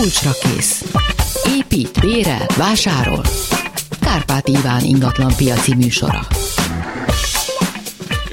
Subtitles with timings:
[0.00, 0.84] Kulcsra kész.
[1.56, 3.22] Épít, bérel, vásárol.
[4.00, 6.26] Kárpát Iván ingatlan piaci műsora.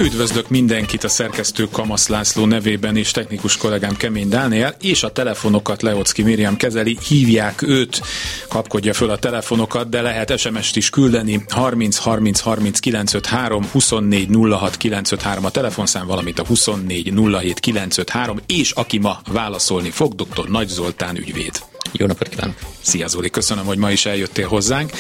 [0.04, 5.82] Üdvözlök mindenkit a szerkesztő Kamasz László nevében és technikus kollégám Kemény Dániel, és a telefonokat
[5.82, 8.02] Leocki Miriam kezeli, hívják őt,
[8.48, 14.78] kapkodja föl a telefonokat, de lehet SMS-t is küldeni, 30 30 30 953, 24 06
[14.78, 20.50] 953 a telefonszám, valamint a 24 07 953, és aki ma válaszolni fog, dr.
[20.50, 21.73] Nagy Zoltán ügyvéd.
[21.96, 22.56] Jó napot kívánok!
[22.82, 24.92] Szia Zoli, köszönöm, hogy ma is eljöttél hozzánk.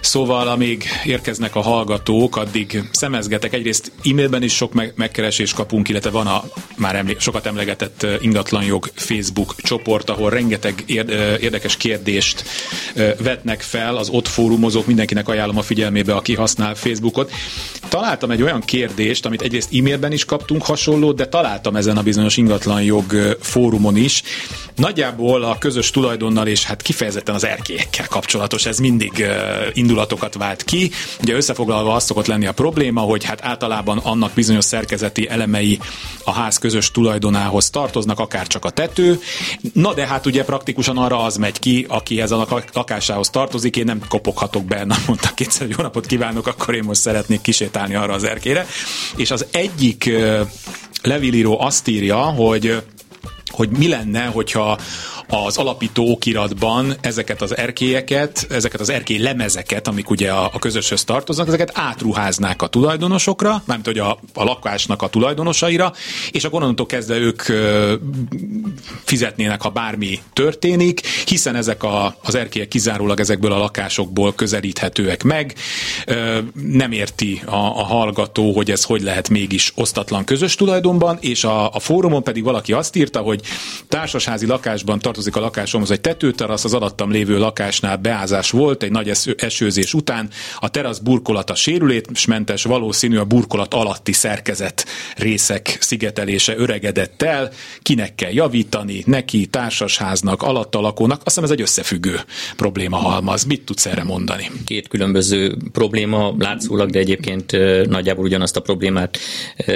[0.00, 3.52] Szóval, amíg érkeznek a hallgatók, addig szemezgetek.
[3.52, 6.44] Egyrészt e-mailben is sok me- megkeresés kapunk, illetve van a
[6.76, 10.82] már emlé- sokat emlegetett ingatlanjog Facebook csoport, ahol rengeteg
[11.40, 12.44] érdekes kérdést
[13.22, 14.86] vetnek fel az ott fórumozók.
[14.86, 17.32] Mindenkinek ajánlom a figyelmébe, aki használ Facebookot.
[17.88, 22.36] Találtam egy olyan kérdést, amit egyrészt e-mailben is kaptunk hasonlót, de találtam ezen a bizonyos
[22.36, 24.22] ingatlanjog fórumon is.
[24.74, 25.90] Nagyjából a közös
[26.28, 29.26] tulajdonnal és hát kifejezetten az erkélyekkel kapcsolatos, ez mindig
[29.72, 30.90] indulatokat vált ki.
[31.20, 35.78] Ugye összefoglalva az szokott lenni a probléma, hogy hát általában annak bizonyos szerkezeti elemei
[36.24, 39.20] a ház közös tulajdonához tartoznak, akár csak a tető.
[39.72, 43.84] Na de hát ugye praktikusan arra az megy ki, aki ez a lakásához tartozik, én
[43.84, 48.12] nem kopoghatok be, na mondta kétszer, jó napot kívánok, akkor én most szeretnék kisétálni arra
[48.12, 48.66] az erkére.
[49.16, 50.40] És az egyik uh,
[51.02, 52.82] levilíró azt írja, hogy
[53.50, 54.78] hogy mi lenne, hogyha
[55.28, 61.04] az alapító okiratban ezeket az erkélyeket, ezeket az erkély lemezeket, amik ugye a, a közöshöz
[61.04, 65.92] tartoznak, ezeket átruháznák a tulajdonosokra, mármint hogy a, a lakásnak a tulajdonosaira,
[66.30, 67.94] és a onnantól kezdve ők ö,
[69.04, 75.54] fizetnének, ha bármi történik, hiszen ezek a, az erkélyek kizárólag ezekből a lakásokból közelíthetőek meg.
[76.06, 81.44] Ö, nem érti a, a hallgató, hogy ez hogy lehet mégis osztatlan közös tulajdonban, és
[81.44, 83.37] a, a fórumon pedig valaki azt írta, hogy
[83.88, 89.12] társasházi lakásban tartozik a lakásomhoz egy tetőterasz, az alattam lévő lakásnál beázás volt egy nagy
[89.36, 97.50] esőzés után, a terasz burkolata sérülésmentes, valószínű a burkolat alatti szerkezet részek szigetelése öregedett el,
[97.82, 102.20] kinek kell javítani, neki, társasháznak, alatta lakónak, azt hiszem ez egy összefüggő
[102.56, 103.44] probléma halmaz.
[103.44, 104.50] Mit tudsz erre mondani?
[104.66, 107.52] Két különböző probléma látszólag, de egyébként
[107.88, 109.18] nagyjából ugyanazt a problémát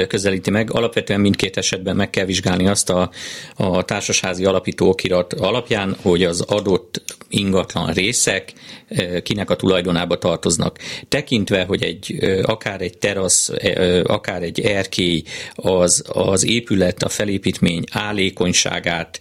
[0.08, 0.72] közelíti meg.
[0.72, 3.10] Alapvetően mindkét esetben meg kell vizsgálni azt a,
[3.56, 8.52] a társasházi alapító okirat alapján, hogy az adott ingatlan részek
[8.88, 10.78] eh, kinek a tulajdonába tartoznak.
[11.08, 15.22] Tekintve, hogy egy eh, akár egy terasz, eh, akár egy erkély
[15.54, 19.20] az, az épület, a felépítmény állékonyságát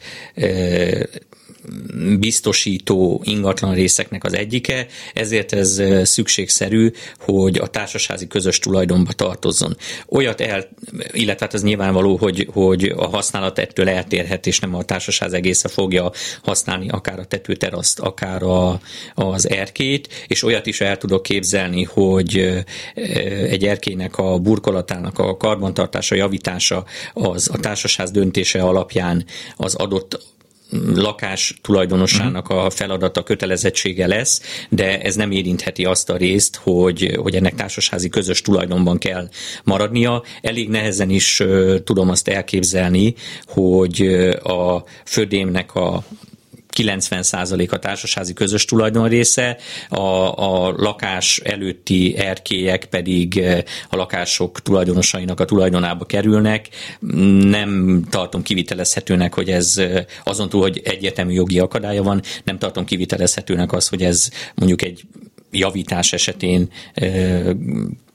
[2.20, 9.78] biztosító ingatlan részeknek az egyike, ezért ez szükségszerű, hogy a társasházi közös tulajdonba tartozzon.
[10.08, 10.70] Olyat el,
[11.12, 15.68] illetve hát az nyilvánvaló, hogy, hogy a használat ettől eltérhet, és nem a társasház egésze
[15.68, 16.12] fogja
[16.44, 18.80] használni akár a tetőteraszt, akár a,
[19.16, 22.64] az erkét, és olyat is el tudok képzelni, hogy
[23.50, 29.26] egy erkének a burkolatának a karbantartása, javítása az a társasház döntése alapján
[29.58, 30.31] az adott
[30.96, 37.36] lakás tulajdonosának a feladata, kötelezettsége lesz, de ez nem érintheti azt a részt, hogy, hogy
[37.36, 39.30] ennek társasházi közös tulajdonban kell
[39.64, 40.24] maradnia.
[40.42, 41.44] Elég nehezen is
[41.84, 43.14] tudom azt elképzelni,
[43.46, 44.02] hogy
[44.44, 46.04] a födémnek a
[46.78, 49.58] 90% a társasházi közös tulajdon része,
[49.90, 50.02] a,
[50.38, 56.68] a lakás előtti erkélyek pedig eh, a lakások tulajdonosainak a tulajdonába kerülnek.
[57.40, 62.86] Nem tartom kivitelezhetőnek, hogy ez eh, azon túl, hogy egyetemű jogi akadálya van, nem tartom
[62.86, 65.04] kivitelezhetőnek az, hogy ez mondjuk egy
[65.52, 67.46] javítás esetén eh,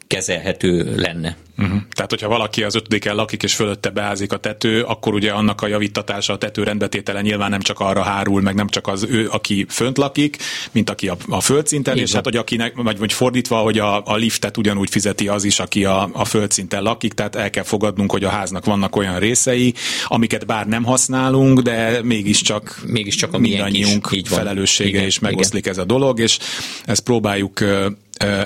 [0.06, 1.36] kezelhető lenne.
[1.58, 1.80] Uh-huh.
[1.90, 5.66] Tehát, hogyha valaki az ötödiken lakik, és fölötte beázik a tető, akkor ugye annak a
[5.66, 9.66] javítatása, a tető rendbetétele nyilván nem csak arra hárul, meg nem csak az ő, aki
[9.68, 10.36] fönt lakik,
[10.72, 14.14] mint aki a, a földszinten, és hát, hogy akinek, vagy, vagy fordítva, hogy a, a
[14.14, 18.24] liftet ugyanúgy fizeti az is, aki a, a földszinten lakik, tehát el kell fogadnunk, hogy
[18.24, 19.74] a háznak vannak olyan részei,
[20.04, 25.72] amiket bár nem használunk, de mégiscsak, mégiscsak a mindannyiunk felelőssége, Igen, és megoszlik Igen.
[25.72, 26.38] ez a dolog, és
[26.84, 27.60] ezt próbáljuk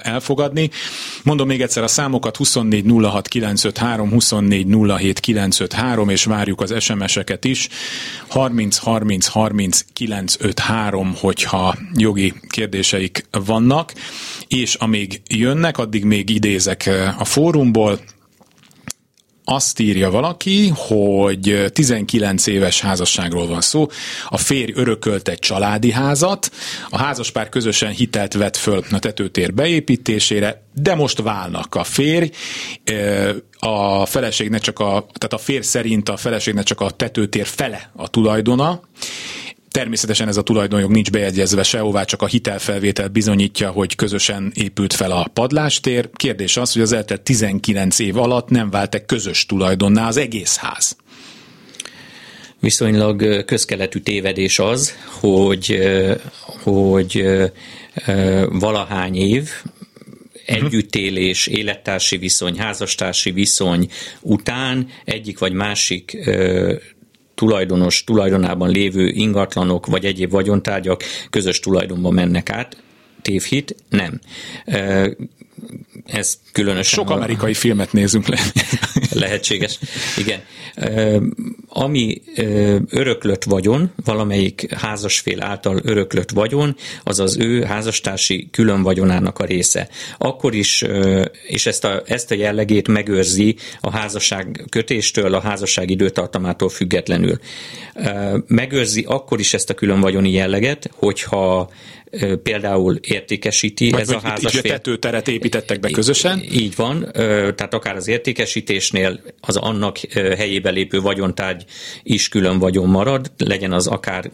[0.02, 0.70] elfogadni.
[1.22, 4.66] Mondom még egyszer a számokat 24 06 953, 24
[4.98, 7.68] 07 953, és várjuk az SMS-eket is.
[8.28, 13.92] 30 30 30 953, hogyha jogi kérdéseik vannak,
[14.48, 18.00] és amíg jönnek, addig még idézek a fórumból,
[19.44, 23.86] azt írja valaki, hogy 19 éves házasságról van szó,
[24.28, 26.50] a férj örökölt egy családi házat,
[26.88, 32.30] a házaspár közösen hitelt vett föl a tetőtér beépítésére, de most válnak a férj,
[33.58, 38.08] a feleségnek csak a, tehát a férj szerint a feleségnek csak a tetőtér fele a
[38.08, 38.80] tulajdona,
[39.70, 45.10] Természetesen ez a tulajdonjog nincs bejegyezve sehová, csak a hitelfelvétel bizonyítja, hogy közösen épült fel
[45.10, 46.10] a padlástér.
[46.12, 50.96] Kérdés az, hogy az eltelt 19 év alatt nem vált-e közös tulajdonná az egész ház
[52.60, 55.78] viszonylag közkeletű tévedés az, hogy,
[56.62, 57.24] hogy
[58.48, 59.50] valahány év
[60.46, 63.88] együttélés, élettársi viszony, házastársi viszony
[64.20, 66.30] után egyik vagy másik
[67.40, 72.82] tulajdonos tulajdonában lévő ingatlanok vagy egyéb vagyontárgyak közös tulajdonba mennek át.
[73.22, 73.74] Tévhit?
[73.88, 74.20] Nem
[76.06, 77.04] ez különösen...
[77.04, 77.54] Sok amerikai a...
[77.54, 78.40] filmet nézünk le.
[79.10, 79.78] Lehetséges.
[80.16, 80.40] Igen.
[81.68, 82.22] Ami
[82.88, 89.88] öröklött vagyon, valamelyik házasfél által öröklött vagyon, az az ő házastársi külön vagyonának a része.
[90.18, 90.84] Akkor is,
[91.46, 97.38] és ezt a, ezt a jellegét megőrzi a házasság kötéstől, a házasság időtartamától függetlenül.
[98.46, 101.70] Megőrzi akkor is ezt a külön vagyoni jelleget, hogyha
[102.42, 104.60] például értékesíti Vagy ez a házasfél.
[104.64, 106.42] Így tetőteret építettek be közösen?
[106.52, 111.64] Így van, tehát akár az értékesítésnél az annak helyébe lépő vagyontárgy
[112.02, 114.30] is külön vagyon marad, legyen az akár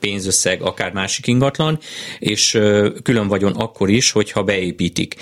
[0.00, 1.78] pénzösszeg, akár másik ingatlan,
[2.18, 2.58] és
[3.02, 5.14] külön vagyon akkor is, hogyha beépítik.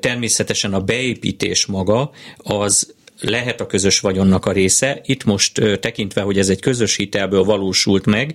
[0.00, 5.00] Természetesen a beépítés maga az lehet a közös vagyonnak a része.
[5.04, 8.34] Itt most tekintve, hogy ez egy közös hitelből valósult meg,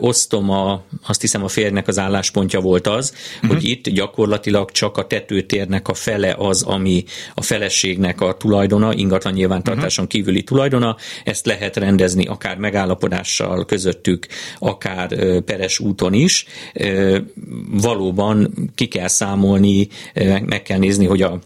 [0.00, 3.50] osztom a, azt hiszem a férjnek az álláspontja volt az, uh-huh.
[3.52, 7.04] hogy itt gyakorlatilag csak a tetőtérnek a fele az, ami
[7.34, 10.20] a feleségnek a tulajdona, ingatlan nyilvántartáson uh-huh.
[10.20, 10.96] kívüli tulajdona.
[11.24, 14.26] Ezt lehet rendezni akár megállapodással közöttük,
[14.58, 16.46] akár peres úton is.
[17.70, 19.88] Valóban ki kell számolni,
[20.44, 21.38] meg kell nézni, hogy a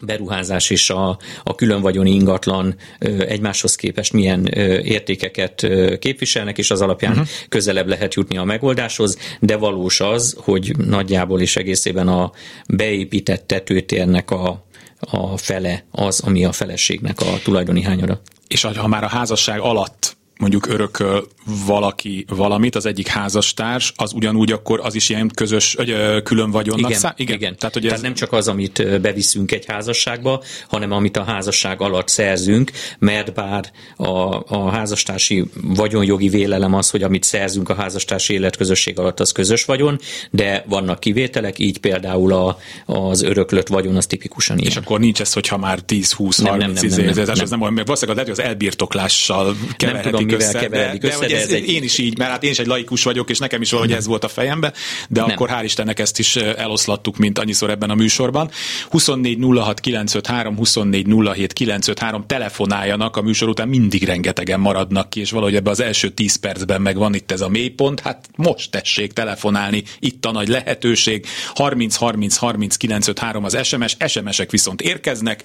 [0.00, 2.74] beruházás és a, a különvagyoni ingatlan
[3.18, 4.46] egymáshoz képest milyen
[4.84, 5.66] értékeket
[5.98, 7.26] képviselnek, és az alapján uh-huh.
[7.48, 12.32] közelebb lehet jutni a megoldáshoz, de valós az, hogy nagyjából is egészében a
[12.68, 14.66] beépített tetőtérnek a,
[15.00, 18.20] a fele az, ami a feleségnek a tulajdoni hányada.
[18.48, 21.28] És ha már a házasság alatt mondjuk örököl
[21.66, 26.88] valaki valamit, az egyik házastárs, az ugyanúgy akkor az is ilyen közös, vagy külön vagyonnak
[26.88, 27.12] igen, szám?
[27.16, 27.36] Igen.
[27.36, 27.56] igen.
[27.56, 28.04] Tehát, hogy Tehát ez...
[28.04, 33.70] nem csak az, amit beviszünk egy házasságba, hanem amit a házasság alatt szerzünk, mert bár
[33.96, 39.64] a, a házastársi vagyonjogi vélelem az, hogy amit szerzünk a házastársi életközösség alatt, az közös
[39.64, 39.98] vagyon,
[40.30, 44.70] de vannak kivételek, így például a, az öröklött vagyon az tipikusan ilyen.
[44.70, 47.58] És akkor nincs ez, hogyha már 10-20-30 nem, nem, nem, nem, nem, nem, nem, nem,
[47.58, 51.35] nem, nem, valószínűleg lehet, hogy az elbirtoklással keverhetik mivel össze, keveredik de, össze, de, de
[51.42, 51.68] ez egy...
[51.68, 54.06] én is így, mert hát én is egy laikus vagyok, és nekem is valahogy ez
[54.06, 54.72] volt a fejembe,
[55.08, 55.30] de nem.
[55.30, 58.50] akkor hál' Istennek ezt is eloszlattuk, mint annyiszor ebben a műsorban.
[58.90, 65.30] 24 06 953, 24 07 953 telefonáljanak, a műsor után mindig rengetegen maradnak ki, és
[65.30, 69.12] valahogy ebbe az első 10 percben meg van itt ez a mélypont, hát most tessék
[69.12, 75.42] telefonálni, itt a nagy lehetőség, 30 30 30 953 az SMS, SMS-ek viszont érkeznek.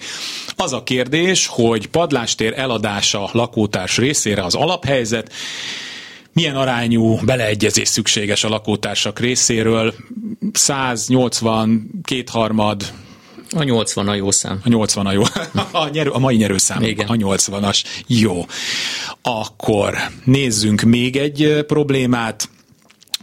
[0.56, 5.32] Az a kérdés, hogy padlástér eladása lakótárs részére az alap alaphelyzet,
[6.32, 9.94] milyen arányú beleegyezés szükséges a lakótársak részéről,
[10.52, 12.92] 180, kétharmad,
[13.54, 14.60] a 80 a jó szám.
[14.64, 15.22] A 80 a jó.
[15.82, 16.82] A, nyerő, a mai nyerőszám.
[16.82, 17.08] Igen.
[17.08, 17.82] A 80-as.
[18.06, 18.46] Jó.
[19.22, 19.94] Akkor
[20.24, 22.48] nézzünk még egy problémát.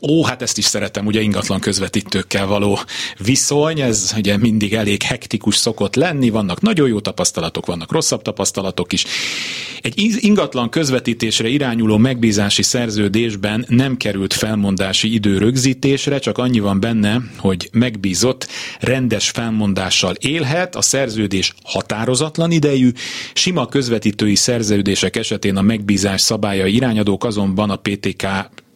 [0.01, 2.79] Ó, hát ezt is szeretem, ugye ingatlan közvetítőkkel való
[3.17, 8.93] viszony, ez ugye mindig elég hektikus szokott lenni, vannak nagyon jó tapasztalatok, vannak rosszabb tapasztalatok
[8.93, 9.05] is.
[9.81, 17.21] Egy ingatlan közvetítésre irányuló megbízási szerződésben nem került felmondási idő rögzítésre, csak annyi van benne,
[17.37, 18.47] hogy megbízott
[18.79, 22.91] rendes felmondással élhet, a szerződés határozatlan idejű,
[23.33, 28.27] sima közvetítői szerződések esetén a megbízás szabálya irányadók azonban a PTK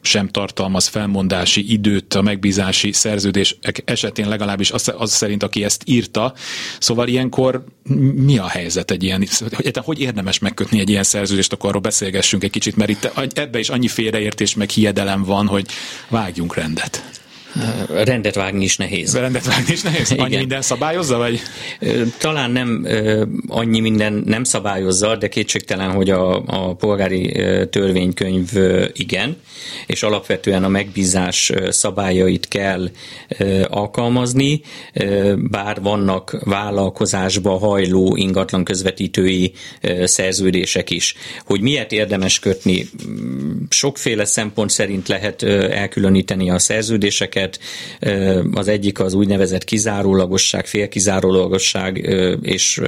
[0.03, 6.33] sem tartalmaz felmondási időt a megbízási szerződés esetén legalábbis az, az szerint, aki ezt írta.
[6.79, 7.63] Szóval ilyenkor
[8.15, 12.43] mi a helyzet egy ilyen, hogy, hogy érdemes megkötni egy ilyen szerződést, akkor arról beszélgessünk
[12.43, 15.65] egy kicsit, mert itt ebbe is annyi félreértés meg hiedelem van, hogy
[16.09, 17.21] vágjunk rendet.
[17.89, 19.15] Rendet vágni is nehéz.
[19.15, 20.11] Rendet vágni is nehéz?
[20.11, 20.39] Annyi Igen.
[20.39, 21.41] minden szabályozza, vagy?
[22.17, 22.87] Talán nem
[23.47, 27.31] annyi minden nem szabályozza, de kétségtelen, hogy a, a polgári
[27.69, 28.49] törvénykönyv
[28.93, 29.37] igen,
[29.85, 32.89] és alapvetően a megbízás szabályait kell
[33.67, 34.61] alkalmazni,
[35.35, 39.53] bár vannak vállalkozásba hajló ingatlan közvetítői
[40.03, 41.15] szerződések is.
[41.45, 42.89] Hogy miért érdemes kötni?
[43.69, 47.59] Sokféle szempont szerint lehet elkülöníteni a szerződéseket, lehet.
[48.53, 51.97] Az egyik az úgynevezett kizárólagosság, félkizárólagosság,
[52.41, 52.81] és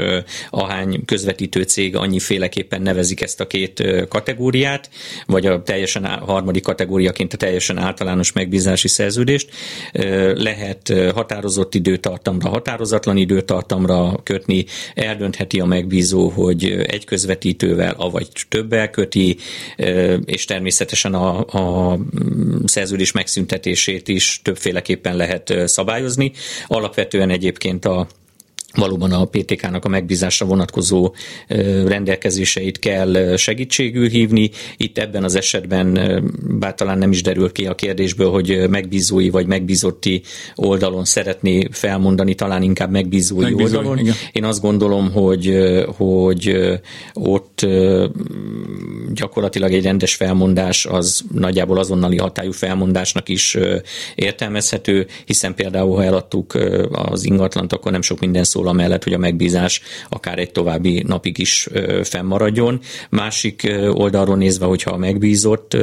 [0.50, 4.89] ahány közvetítő cég annyiféleképpen nevezik ezt a két kategóriát,
[5.25, 9.50] vagy a teljesen harmadik kategóriaként a teljesen általános megbízási szerződést.
[10.33, 19.38] Lehet határozott időtartamra, határozatlan időtartamra kötni, eldöntheti a megbízó, hogy egy közvetítővel, avagy többel köti,
[20.25, 21.39] és természetesen a,
[21.91, 21.97] a
[22.65, 26.31] szerződés megszüntetését is többféleképpen lehet szabályozni.
[26.67, 28.07] Alapvetően egyébként a
[28.75, 31.13] valóban a PTK-nak a megbízásra vonatkozó
[31.86, 34.50] rendelkezéseit kell segítségül hívni.
[34.77, 36.00] Itt ebben az esetben,
[36.60, 40.22] bár talán nem is derül ki a kérdésből, hogy megbízói vagy megbízotti
[40.55, 43.98] oldalon szeretné felmondani, talán inkább megbízói, megbízói oldalon.
[43.98, 44.13] Igen.
[44.32, 45.58] Én azt gondolom, hogy,
[45.98, 46.58] hogy
[47.13, 47.65] ott
[49.13, 53.58] gyakorlatilag egy rendes felmondás az nagyjából azonnali hatályú felmondásnak is
[54.15, 56.53] értelmezhető, hiszen például, ha eladtuk
[56.91, 61.03] az ingatlant, akkor nem sok minden szól szól amellett, hogy a megbízás akár egy további
[61.07, 61.67] napig is
[62.03, 62.79] fennmaradjon.
[63.10, 65.77] Másik oldalról nézve, hogyha a megbízott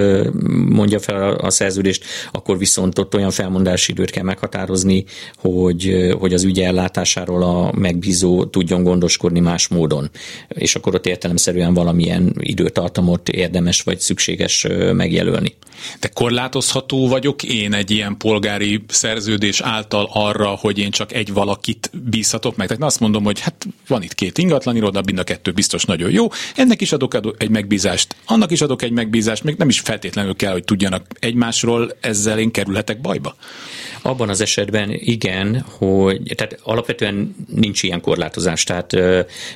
[0.68, 5.04] mondja fel a szerződést, akkor viszont ott olyan felmondási időt kell meghatározni,
[5.36, 10.10] hogy, hogy az ügy ellátásáról a megbízó tudjon gondoskodni más módon.
[10.48, 15.54] És akkor ott értelemszerűen valamilyen időtartamot érdemes vagy szükséges megjelölni.
[16.00, 21.90] De korlátozható vagyok én egy ilyen polgári szerződés által arra, hogy én csak egy valakit
[22.10, 22.70] bízhatok meg?
[22.72, 26.10] Tehát azt mondom, hogy hát van itt két ingatlan iroda, mind a kettő biztos nagyon
[26.10, 26.26] jó,
[26.56, 30.52] ennek is adok egy megbízást, annak is adok egy megbízást, még nem is feltétlenül kell,
[30.52, 33.36] hogy tudjanak egymásról, ezzel én kerülhetek bajba.
[34.02, 38.96] Abban az esetben igen, hogy tehát alapvetően nincs ilyen korlátozás, tehát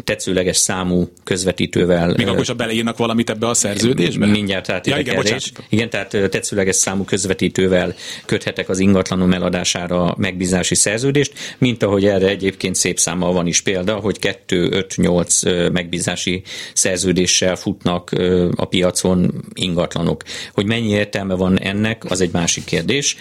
[0.05, 2.15] tetszőleges számú közvetítővel.
[2.17, 4.27] Még akkor csak beleírnak valamit ebbe a szerződésbe?
[4.27, 5.25] Mindjárt tehát ja, igen,
[5.69, 7.95] igen, tehát tetszőleges számú közvetítővel
[8.25, 13.95] köthetek az ingatlanom eladására megbízási szerződést, mint ahogy erre egyébként szép számmal van is példa,
[13.95, 16.43] hogy 2-5-8 megbízási
[16.75, 18.11] szerződéssel futnak
[18.57, 20.23] a piacon ingatlanok.
[20.53, 23.17] Hogy mennyi értelme van ennek, az egy másik kérdés.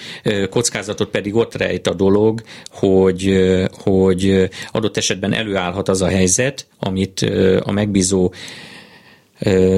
[0.49, 3.37] Kockázatot pedig ott rejt a dolog, hogy,
[3.71, 7.21] hogy adott esetben előállhat az a helyzet, amit
[7.59, 8.33] a megbízó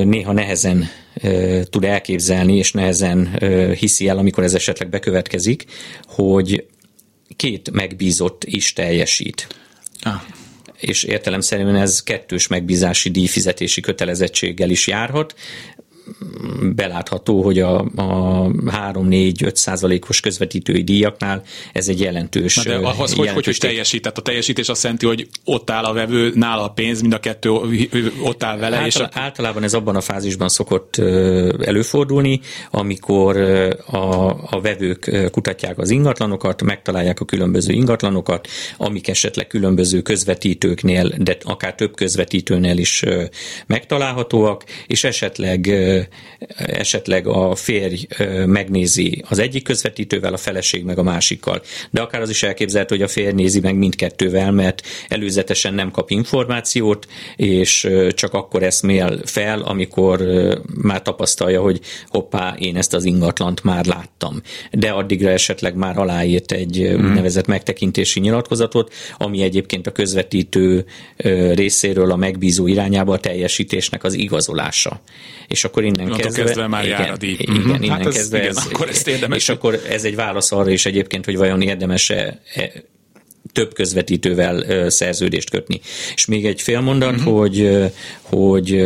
[0.03, 0.89] néha nehezen
[1.69, 3.39] tud elképzelni, és nehezen
[3.79, 5.65] hiszi el, amikor ez esetleg bekövetkezik,
[6.05, 6.65] hogy
[7.35, 9.47] két megbízott is teljesít.
[10.01, 10.21] Ah.
[10.79, 15.35] És értelemszerűen ez kettős megbízási díjfizetési kötelezettséggel is járhat
[16.75, 23.13] belátható, hogy a, a 3-4-5 százalékos közvetítői díjaknál ez egy jelentős Na de ahhoz, jelentős
[23.13, 24.01] hogy, hogy, hogy teljesít?
[24.01, 27.19] Tehát a teljesítés azt jelenti, hogy ott áll a vevő, nála a pénz, mind a
[27.19, 27.49] kettő
[28.21, 28.75] ott áll vele.
[28.75, 29.09] Által, és a...
[29.13, 30.97] Általában ez abban a fázisban szokott
[31.61, 32.39] előfordulni,
[32.71, 33.37] amikor
[33.85, 38.47] a, a vevők kutatják az ingatlanokat, megtalálják a különböző ingatlanokat,
[38.77, 43.03] amik esetleg különböző közvetítőknél, de akár több közvetítőnél is
[43.67, 45.67] megtalálhatóak, és esetleg
[46.57, 48.07] esetleg a férj
[48.45, 51.61] megnézi az egyik közvetítővel, a feleség meg a másikkal.
[51.91, 56.09] De akár az is elképzelhető, hogy a férj nézi meg mindkettővel, mert előzetesen nem kap
[56.09, 60.21] információt, és csak akkor eszmél fel, amikor
[60.81, 64.41] már tapasztalja, hogy hoppá, én ezt az ingatlant már láttam.
[64.71, 67.05] De addigra esetleg már aláírt egy mm.
[67.05, 70.85] úgynevezett megtekintési nyilatkozatot, ami egyébként a közvetítő
[71.53, 75.01] részéről a megbízó irányába a teljesítésnek az igazolása.
[75.47, 77.35] És akkor innen kezdve, kezdve már igen, jár a díj.
[77.37, 77.81] Igen, mm-hmm.
[77.81, 79.37] innen hát ez, kezdve igen, ez, akkor ezt érdemes.
[79.37, 82.71] És akkor ez egy válasz arra is egyébként, hogy vajon érdemes-e e,
[83.53, 85.81] több közvetítővel szerződést kötni.
[86.15, 87.37] És még egy fél mondat, uh-huh.
[87.37, 87.69] hogy,
[88.21, 88.85] hogy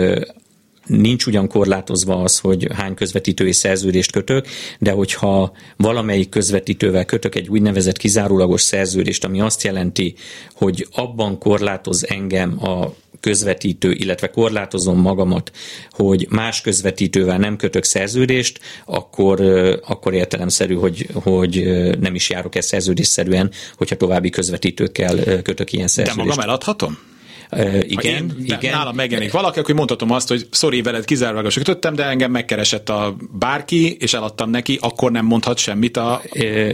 [0.86, 4.48] nincs ugyan korlátozva az, hogy hány közvetítői szerződést kötök,
[4.80, 10.16] de hogyha valamelyik közvetítővel kötök egy úgynevezett kizárólagos szerződést, ami azt jelenti,
[10.54, 15.52] hogy abban korlátoz engem a közvetítő, illetve korlátozom magamat,
[15.90, 19.42] hogy más közvetítővel nem kötök szerződést, akkor,
[19.88, 21.64] akkor értelemszerű, hogy, hogy
[22.00, 26.26] nem is járok el szerződésszerűen, hogyha további közvetítőkkel kötök ilyen szerződést.
[26.28, 27.11] De magam eladhatom?
[27.52, 28.72] Uh, igen, én, igen.
[28.72, 33.16] Nálam megjelenik valaki, akkor mondhatom azt, hogy sorry, veled kizárólag kötöttem, de engem megkeresett a
[33.32, 36.22] bárki, és eladtam neki, akkor nem mondhat semmit a...
[36.34, 36.74] Uh,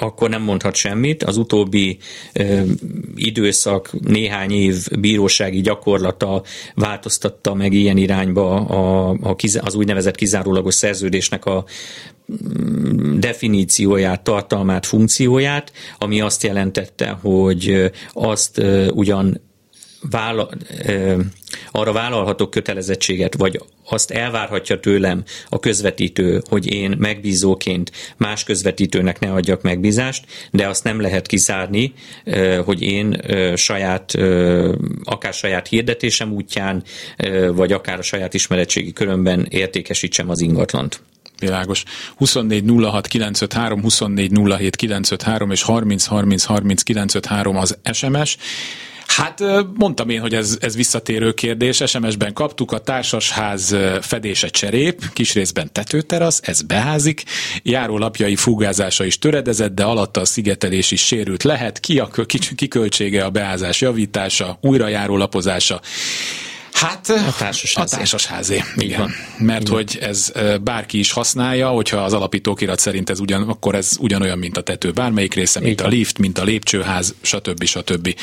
[0.00, 1.22] akkor nem mondhat semmit.
[1.22, 1.98] Az utóbbi
[2.40, 2.68] uh,
[3.14, 6.42] időszak, néhány év bírósági gyakorlata
[6.74, 11.64] változtatta meg ilyen irányba a, a, az úgynevezett kizárólagos szerződésnek a
[12.32, 18.62] mm, definícióját, tartalmát, funkcióját, ami azt jelentette, hogy azt
[18.92, 19.40] ugyan
[20.10, 20.50] vállal,
[21.70, 29.32] arra vállalhatok kötelezettséget, vagy azt elvárhatja tőlem a közvetítő, hogy én megbízóként más közvetítőnek ne
[29.32, 31.92] adjak megbízást, de azt nem lehet kizárni,
[32.64, 33.20] hogy én
[33.56, 34.14] saját,
[35.04, 36.82] akár saját hirdetésem útján,
[37.52, 41.00] vagy akár a saját ismeretségi körömben értékesítsem az ingatlant.
[41.38, 41.84] Világos.
[42.16, 48.36] 24 06 953, 24 07 953 és 30 30 30 953 az SMS.
[49.06, 49.42] Hát
[49.74, 51.82] mondtam én, hogy ez, ez visszatérő kérdés.
[51.86, 57.22] SMS-ben kaptuk a társasház fedése cserép, kis részben tetőterasz, ez beházik,
[57.62, 61.80] járólapjai fugázása is töredezett, de alatta a szigetelés is sérült lehet.
[61.80, 62.10] Ki a
[62.56, 65.80] kiköltsége a beházás javítása, újrajárólapozása.
[66.74, 67.94] Hát a társasházé.
[67.94, 68.98] A társasházé, igen.
[68.98, 69.10] Van.
[69.38, 69.74] Mert igen.
[69.74, 74.56] hogy ez bárki is használja, hogyha az alapítókirat szerint ez ugyan, akkor ez ugyanolyan, mint
[74.56, 75.86] a tető bármelyik része, mint igen.
[75.86, 77.64] a lift, mint a lépcsőház, stb.
[77.64, 78.14] stb.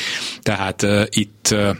[0.42, 1.76] Tehát uh, itt uh,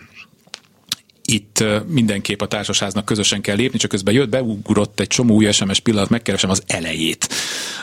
[1.24, 5.80] itt mindenképp a társasháznak közösen kell lépni, csak közben jött, beugrott egy csomó új SMS
[5.80, 7.28] pillanat, megkeresem az elejét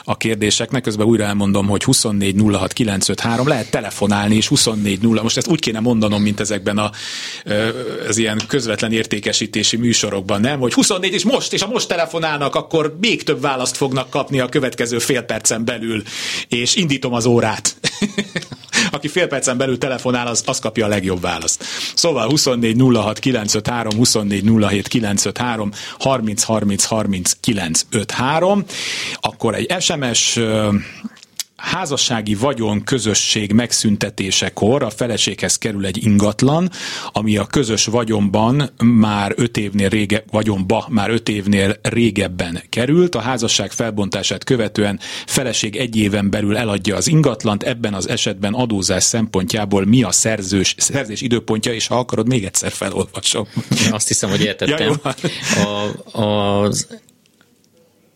[0.04, 5.80] a kérdéseknek, közben újra elmondom, hogy 2406953 lehet telefonálni, és 240, most ezt úgy kéne
[5.80, 6.92] mondanom, mint ezekben a,
[8.08, 10.60] az ilyen közvetlen értékesítési műsorokban, nem?
[10.60, 14.50] Hogy 24 és most, és ha most telefonálnak, akkor még több választ fognak kapni a
[14.50, 16.04] következő fél percen belül,
[16.48, 17.76] és indítom az órát.
[18.92, 21.64] Aki fél percen belül telefonál, az, az kapja a legjobb választ.
[21.96, 28.64] Szóval 24 06 953, 24 07 953, 30 30 30 953,
[29.20, 30.40] akkor egy SMS
[31.60, 36.70] házassági vagyon közösség megszüntetésekor a feleséghez kerül egy ingatlan,
[37.12, 43.16] ami a közös vagyonban már öt évnél rége, vagyonba már öt évnél régebben került.
[43.16, 49.04] A házasság felbontását követően feleség egy éven belül eladja az ingatlant, ebben az esetben adózás
[49.04, 53.48] szempontjából mi a szerzős, szerzés időpontja, és ha akarod, még egyszer felolvasom.
[53.92, 55.00] Azt hiszem, hogy értettem.
[55.04, 55.16] Ja,
[56.12, 56.88] a, az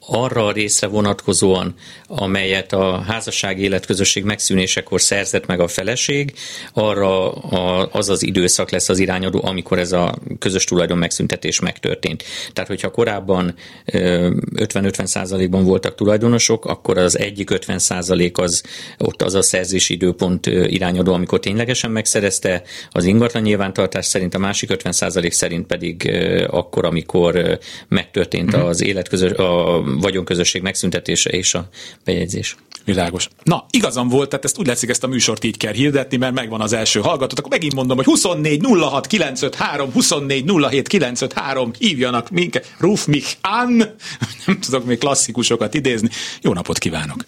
[0.07, 1.73] arra a részre vonatkozóan,
[2.07, 6.33] amelyet a házasság életközösség megszűnésekor szerzett meg a feleség,
[6.73, 12.23] arra a, az az időszak lesz az irányadó, amikor ez a közös tulajdon megszüntetés megtörtént.
[12.53, 13.55] Tehát, hogyha korábban
[13.85, 18.63] 50-50 százalékban voltak tulajdonosok, akkor az egyik 50 százalék az
[18.97, 22.61] ott az a szerzési időpont irányadó, amikor ténylegesen megszerezte
[22.91, 26.11] az ingatlan nyilvántartás szerint, a másik 50 százalék szerint pedig
[26.47, 28.65] akkor, amikor megtörtént mhm.
[28.65, 31.67] az életközös, a vagyonközösség megszüntetése és a
[32.05, 32.55] bejegyzés.
[32.85, 33.27] Világos.
[33.43, 36.61] Na, igazam volt, tehát ezt úgy látszik, ezt a műsort így kell hirdetni, mert megvan
[36.61, 37.39] az első hallgatót.
[37.39, 43.69] Akkor megint mondom, hogy 24 06 953, 24 07 953, hívjanak minket, Ruf mich an,
[44.45, 46.09] nem tudok még klasszikusokat idézni.
[46.41, 47.25] Jó napot kívánok!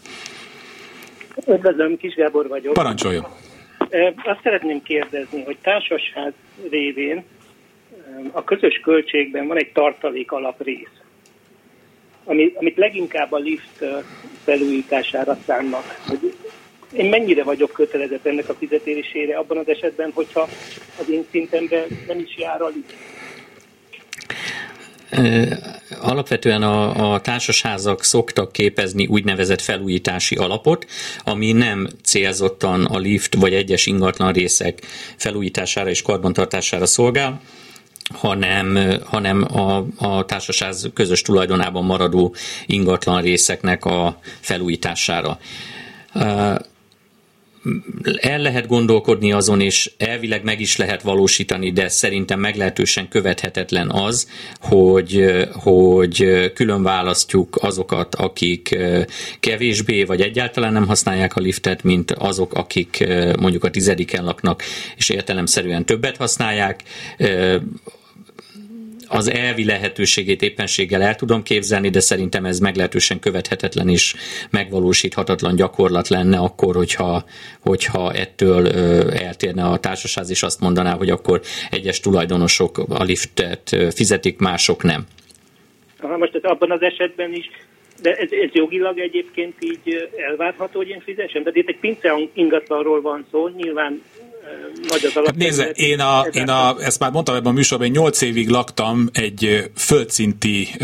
[1.47, 2.73] Üdvözlöm, Kis Gábor vagyok.
[2.73, 3.25] Parancsoljon!
[4.25, 6.33] Azt szeretném kérdezni, hogy társasház
[6.69, 7.23] révén
[8.31, 11.04] a közös költségben van egy tartalék alaprész
[12.25, 13.85] ami, amit leginkább a lift
[14.43, 15.99] felújítására szánnak.
[16.93, 20.49] Én mennyire vagyok kötelezett ennek a fizetésére abban az esetben, hogyha
[20.99, 22.93] az én szintemben nem is jár a lift.
[26.01, 30.85] Alapvetően a, a társasházak szoktak képezni úgynevezett felújítási alapot,
[31.23, 34.81] ami nem célzottan a lift vagy egyes ingatlan részek
[35.17, 37.41] felújítására és karbantartására szolgál,
[38.13, 45.39] hanem, hanem a, a társaság közös tulajdonában maradó ingatlan részeknek a felújítására
[48.15, 54.29] el lehet gondolkodni azon, és elvileg meg is lehet valósítani, de szerintem meglehetősen követhetetlen az,
[54.59, 58.77] hogy, hogy külön választjuk azokat, akik
[59.39, 63.07] kevésbé vagy egyáltalán nem használják a liftet, mint azok, akik
[63.39, 64.63] mondjuk a tizediken laknak,
[64.95, 66.83] és értelemszerűen többet használják
[69.07, 74.15] az elvi lehetőségét éppenséggel el tudom képzelni, de szerintem ez meglehetősen követhetetlen és
[74.51, 77.23] megvalósíthatatlan gyakorlat lenne akkor, hogyha,
[77.59, 78.67] hogyha ettől
[79.09, 85.05] eltérne a társaság, és azt mondaná, hogy akkor egyes tulajdonosok a liftet fizetik, mások nem.
[85.97, 87.49] Ha most ez abban az esetben is
[88.01, 91.41] de ez, ez jogilag egyébként így elvárható, hogy én fizessem?
[91.43, 94.01] Tehát itt egy pince ingatlanról van szó, nyilván
[94.87, 97.93] nagy az hát nézze, én, a, én a, ezt már mondtam ebben a műsorban, én
[97.93, 100.75] 8 évig laktam egy földszinti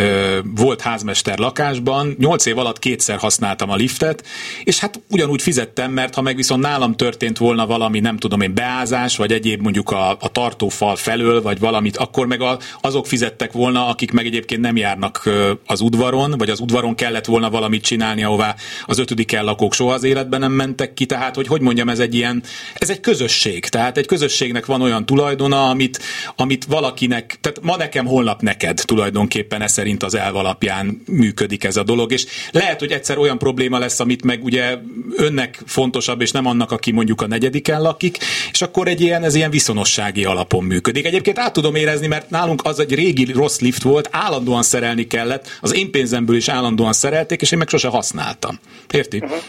[0.56, 4.26] volt házmester lakásban, 8 év alatt kétszer használtam a liftet,
[4.64, 8.54] és hát ugyanúgy fizettem, mert ha meg viszont nálam történt volna valami, nem tudom én,
[8.54, 13.52] beázás, vagy egyéb mondjuk a, a tartófal felől, vagy valamit, akkor meg a, azok fizettek
[13.52, 15.30] volna, akik meg egyébként nem járnak
[15.66, 20.04] az udvaron, vagy az udvaron kellett volna valamit csinálni, ahová az ötödik lakók soha az
[20.04, 22.44] életben nem mentek ki, tehát hogy hogy mondjam, ez egy ilyen,
[22.76, 23.66] ez egy közösség közösség.
[23.70, 26.00] Tehát egy közösségnek van olyan tulajdona, amit,
[26.36, 31.78] amit valakinek, tehát ma nekem, holnap neked tulajdonképpen ez szerint az elv alapján működik ez
[31.78, 34.78] a dolog, és lehet, hogy egyszer olyan probléma lesz, amit meg ugye
[35.16, 38.18] önnek fontosabb, és nem annak, aki mondjuk a negyediken lakik,
[38.52, 41.06] és akkor egy ilyen, ez ilyen viszonossági alapon működik.
[41.06, 45.58] Egyébként át tudom érezni, mert nálunk az egy régi rossz lift volt, állandóan szerelni kellett,
[45.62, 48.60] az én pénzemből is állandóan szerelték, és én meg sose használtam.
[48.92, 49.18] Érti?
[49.18, 49.40] Uh-huh.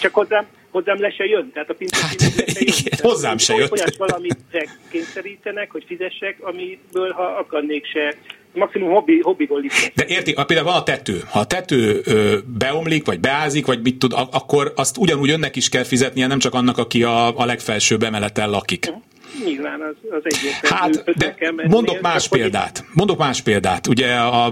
[0.00, 1.50] Csak hozzám, hozzám le se jön.
[1.52, 2.14] Tehát a hát,
[2.58, 3.72] igen, hozzám se jött.
[3.72, 4.38] Olyas valamit
[4.90, 8.14] kényszerítenek, hogy fizessek, amiből ha akarnék se
[8.52, 9.92] maximum hobbi, hobbiból is.
[9.94, 11.22] De érti, például van a tető.
[11.30, 15.68] Ha a tető ö, beomlik, vagy beázik, vagy mit tud, akkor azt ugyanúgy önnek is
[15.68, 18.84] kell fizetnie, nem csak annak, aki a, a legfelsőbb emeleten lakik.
[18.88, 19.02] Uh-huh.
[19.44, 20.76] Nyilván az, az egyértelmű.
[20.76, 21.36] Hát, de
[21.68, 22.84] mondok más példát.
[22.92, 23.86] Mondok más példát.
[23.86, 24.46] Ugye a,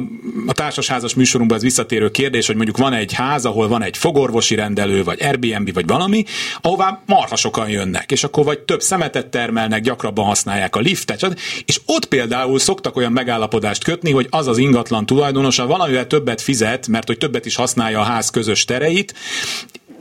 [0.46, 4.54] a társasházas műsorunkban ez visszatérő kérdés, hogy mondjuk van egy ház, ahol van egy fogorvosi
[4.54, 6.24] rendelő, vagy Airbnb, vagy valami,
[6.60, 11.80] ahová marha sokan jönnek, és akkor vagy több szemetet termelnek, gyakrabban használják a liftet, és
[11.86, 17.06] ott például szoktak olyan megállapodást kötni, hogy az az ingatlan tulajdonosa valamivel többet fizet, mert
[17.06, 19.14] hogy többet is használja a ház közös tereit,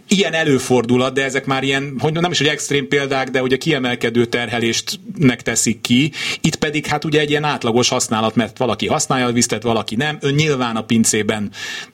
[0.08, 4.26] ilyen előfordulat, de ezek már ilyen, hogy nem is hogy extrém példák, de ugye kiemelkedő
[4.26, 6.12] terheléstnek teszik ki.
[6.42, 10.18] Itt pedig hát ugye egy ilyen átlagos használat, mert valaki használja a liftet, valaki nem.
[10.22, 11.52] Ön nyilván a pincében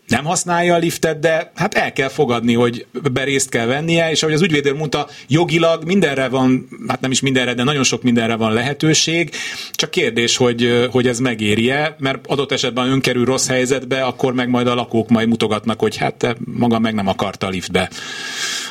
[0.08, 4.24] nem használja a liftet, de hát el kell fogadni, hogy be részt kell vennie, és
[4.24, 8.36] ahogy az ügyvédő mondta, jogilag mindenre van, hát nem is mindenre, de nagyon sok mindenre
[8.36, 9.32] van lehetőség.
[9.72, 14.50] Csak kérdés, hogy, hogy ez megéri-e, mert adott esetben ön kerül rossz helyzetbe, akkor meg
[14.50, 17.90] majd a lakók majd mutogatnak, hogy hát te maga meg nem akarta a liftbe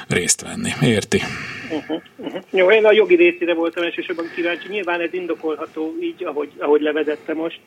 [0.09, 0.71] részt venni.
[0.83, 1.21] Érti?
[1.71, 2.43] Uh-huh, uh-huh.
[2.51, 4.69] Jó, én a jogi részére voltam elsősorban kíváncsi.
[4.69, 7.61] Nyilván ez indokolható így, ahogy, ahogy levezette most.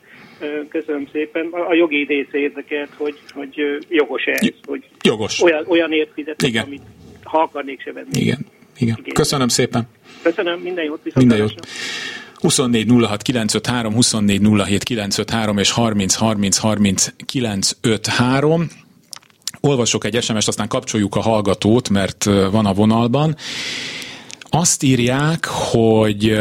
[0.68, 1.46] Köszönöm szépen.
[1.46, 5.42] A jogi része érdekelt, hogy, hogy jogos ez, hogy jogos.
[5.42, 6.64] olyan, olyan ért fizetek, Igen.
[6.64, 6.82] amit
[7.22, 8.08] ha akarnék se venni.
[8.10, 8.46] Igen.
[8.78, 8.96] Igen.
[9.00, 9.14] Igen.
[9.14, 9.88] Köszönöm szépen.
[10.22, 11.00] Köszönöm, minden jót.
[11.14, 11.54] Minden jót.
[12.34, 18.68] 24 06 953, 24 07 953 és 30 30 30 953
[19.64, 23.36] olvasok egy SMS-t, aztán kapcsoljuk a hallgatót, mert van a vonalban.
[24.40, 26.40] Azt írják, hogy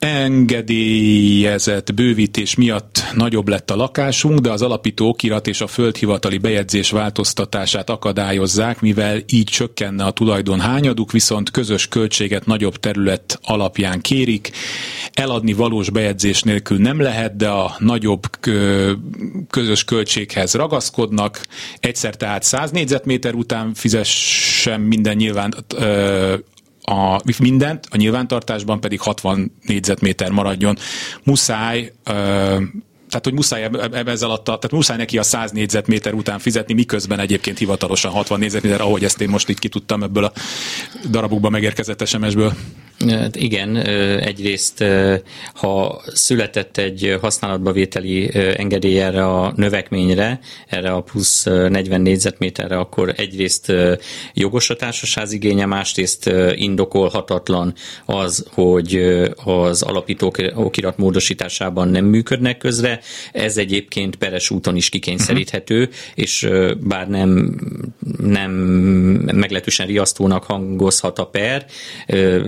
[0.00, 6.90] engedélyezett bővítés miatt nagyobb lett a lakásunk, de az alapító okirat és a földhivatali bejegyzés
[6.90, 14.50] változtatását akadályozzák, mivel így csökkenne a tulajdon hányaduk, viszont közös költséget nagyobb terület alapján kérik.
[15.12, 18.22] Eladni valós bejegyzés nélkül nem lehet, de a nagyobb
[19.50, 21.40] közös költséghez ragaszkodnak.
[21.80, 25.54] Egyszer tehát 100 négyzetméter után fizessen minden nyilván
[26.90, 30.76] a mindent, a nyilvántartásban pedig 60 négyzetméter maradjon.
[31.24, 31.92] Muszáj
[33.10, 33.70] tehát, hogy muszáj
[34.06, 38.80] ezzel alatt, tehát muszáj neki a 100 négyzetméter után fizetni, miközben egyébként hivatalosan 60 négyzetméter,
[38.80, 40.32] ahogy ezt én most így kitudtam ebből a
[41.10, 42.52] darabokba megérkezett SMS-ből.
[43.32, 43.76] Igen,
[44.16, 44.84] egyrészt
[45.54, 53.14] ha született egy használatba vételi engedély erre a növekményre, erre a plusz 40 négyzetméterre, akkor
[53.16, 53.72] egyrészt
[54.34, 58.94] jogos a társaság igénye, másrészt indokolhatatlan az, hogy
[59.44, 63.00] az alapító okirat módosításában nem működnek közre.
[63.32, 65.94] Ez egyébként peres úton is kikényszeríthető, uh-huh.
[66.14, 66.48] és
[66.80, 67.58] bár nem,
[68.18, 68.50] nem
[69.32, 71.66] meglehetősen riasztónak hangozhat a per,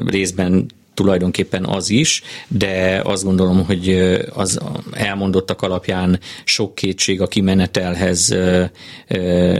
[0.06, 3.88] részben részben tulajdonképpen az is, de azt gondolom, hogy
[4.32, 4.60] az
[4.92, 8.36] elmondottak alapján sok kétség a kimenetelhez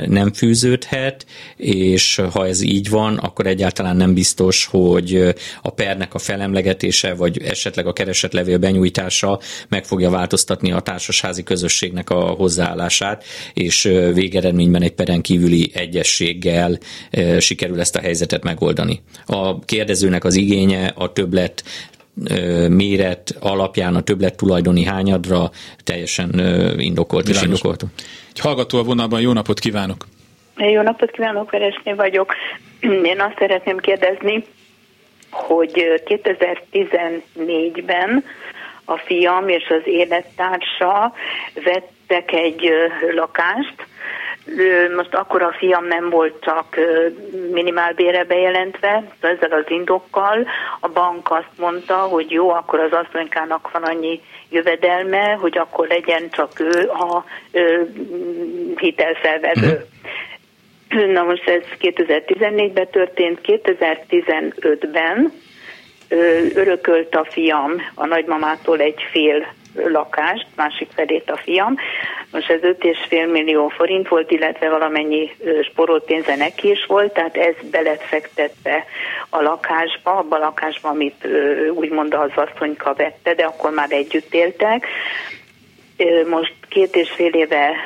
[0.07, 6.19] nem fűződhet, és ha ez így van, akkor egyáltalán nem biztos, hogy a pernek a
[6.19, 13.83] felemlegetése, vagy esetleg a keresetlevél benyújtása meg fogja változtatni a társasházi közösségnek a hozzáállását, és
[14.15, 16.79] végeredményben egy peren kívüli egyességgel
[17.39, 19.03] sikerül ezt a helyzetet megoldani.
[19.27, 21.63] A kérdezőnek az igénye a többlet
[22.69, 25.51] méret alapján a többlet tulajdoni hányadra
[25.85, 26.31] teljesen
[26.79, 27.85] indokolt és indokolt.
[28.33, 30.07] Egy hallgató a vonalban, jó napot kívánok!
[30.57, 32.35] Jó napot kívánok, Veresné vagyok.
[33.13, 34.45] Én azt szeretném kérdezni,
[35.31, 38.25] hogy 2014-ben
[38.85, 41.13] a fiam és az élettársa
[41.65, 42.71] vettek egy
[43.15, 43.75] lakást,
[44.97, 46.77] most akkor a fiam nem volt csak
[47.51, 50.47] minimálbére bejelentve, ezzel az indokkal
[50.81, 56.31] a bank azt mondta, hogy jó, akkor az asszonykának van annyi jövedelme, hogy akkor legyen
[56.31, 57.25] csak ő a
[58.77, 59.87] hitelfelvevő.
[60.91, 61.13] Uh-huh.
[61.13, 65.33] Na most ez 2014-ben történt, 2015-ben
[66.55, 71.77] örökölt a fiam a nagymamától egy fél lakást, másik felét a fiam,
[72.33, 75.31] Most ez 5,5 millió forint volt, illetve valamennyi
[75.71, 78.85] sporolt pénze neki is volt, tehát ez belefektetve
[79.29, 81.29] a lakásba, abba a lakásba, amit
[81.75, 84.87] úgymond az asszonyka vette, de akkor már együtt éltek
[86.29, 87.77] most két és fél éve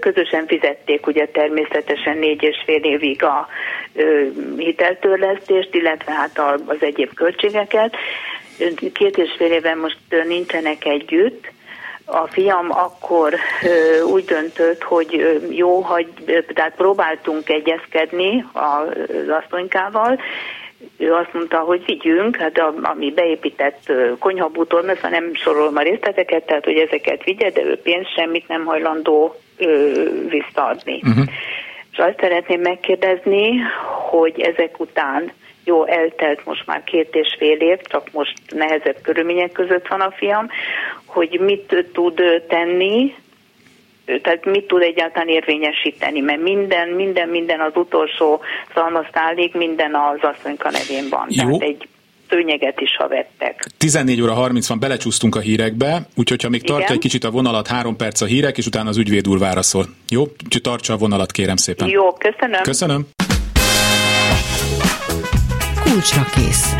[0.00, 3.48] közösen fizették ugye természetesen négy és fél évig a
[4.56, 7.96] hiteltörlesztést, illetve hát az egyéb költségeket.
[8.92, 11.52] Két és fél éve most nincsenek együtt,
[12.04, 16.06] a fiam akkor ö, úgy döntött, hogy ö, jó, hogy
[16.54, 20.20] tehát próbáltunk egyezkedni az asszonykával,
[20.98, 26.46] ő azt mondta, hogy vigyünk, hát a, ami beépített konyhabútor, mert nem sorolom a részleteket,
[26.46, 29.92] tehát hogy ezeket vigye, de ő pénzt semmit nem hajlandó ö,
[30.28, 31.00] visszaadni.
[31.02, 31.24] Uh-huh.
[31.92, 33.60] És azt szeretném megkérdezni,
[34.10, 35.32] hogy ezek után
[35.64, 40.10] jó, eltelt most már két és fél év, csak most nehezebb körülmények között van a
[40.16, 40.48] fiam,
[41.04, 43.14] hogy mit tud tenni,
[44.22, 48.40] tehát mit tud egyáltalán érvényesíteni, mert minden, minden, minden az utolsó
[48.74, 51.26] szalmasztálig, minden az asszonyka nevén van.
[51.28, 51.44] Jó.
[51.44, 51.88] Tehát egy
[52.28, 53.66] szőnyeget is, ha vettek.
[53.78, 56.76] 14 óra 30 van, belecsúsztunk a hírekbe, úgyhogy ha még Igen.
[56.76, 59.84] tartja egy kicsit a vonalat, három perc a hírek, és utána az ügyvéd úr válaszol.
[60.08, 60.22] Jó?
[60.22, 61.88] Úgyhogy tartsa a vonalat, kérem szépen.
[61.88, 62.62] Jó, köszönöm.
[62.62, 63.06] Köszönöm.
[65.94, 66.74] Kulcsra kész.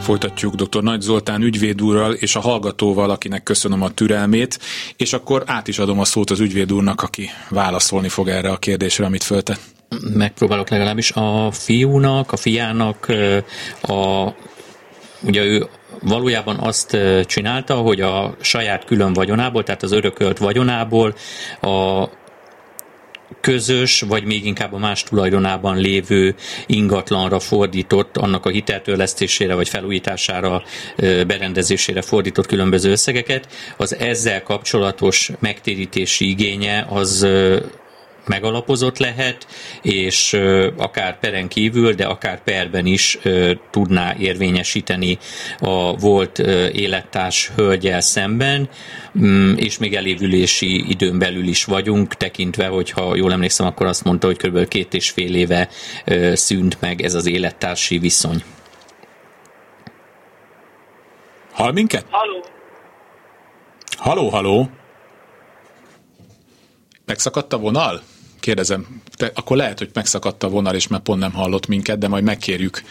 [0.00, 0.82] Folytatjuk dr.
[0.82, 4.58] Nagy Zoltán ügyvéd úrral és a hallgatóval, akinek köszönöm a türelmét,
[4.96, 8.56] és akkor át is adom a szót az ügyvéd úrnak, aki válaszolni fog erre a
[8.56, 9.60] kérdésre, amit föltett.
[10.14, 13.06] Megpróbálok legalábbis a fiúnak, a fiának
[13.82, 14.28] a
[15.22, 15.68] ugye ő
[16.02, 21.14] valójában azt csinálta, hogy a saját külön vagyonából, tehát az örökölt vagyonából
[21.60, 22.04] a
[23.40, 26.34] közös, vagy még inkább a más tulajdonában lévő
[26.66, 30.62] ingatlanra fordított, annak a hiteltörlesztésére vagy felújítására,
[31.26, 37.26] berendezésére fordított különböző összegeket, az ezzel kapcsolatos megtérítési igénye az
[38.28, 39.46] megalapozott lehet,
[39.82, 40.32] és
[40.76, 43.18] akár peren kívül, de akár perben is
[43.70, 45.18] tudná érvényesíteni
[45.58, 46.38] a volt
[46.72, 48.68] élettárs hölgyel szemben,
[49.18, 54.04] mm, és még elévülési időn belül is vagyunk, tekintve, hogy ha jól emlékszem, akkor azt
[54.04, 54.68] mondta, hogy kb.
[54.68, 55.68] két és fél éve
[56.32, 58.42] szűnt meg ez az élettársi viszony.
[61.52, 62.06] Hall minket?
[62.10, 62.44] Haló.
[63.96, 64.70] Haló, haló.
[67.04, 68.02] Megszakadt a vonal?
[68.40, 72.08] Kérdezem, te, akkor lehet, hogy megszakadt a vonal, és már pont nem hallott minket, de
[72.08, 72.82] majd megkérjük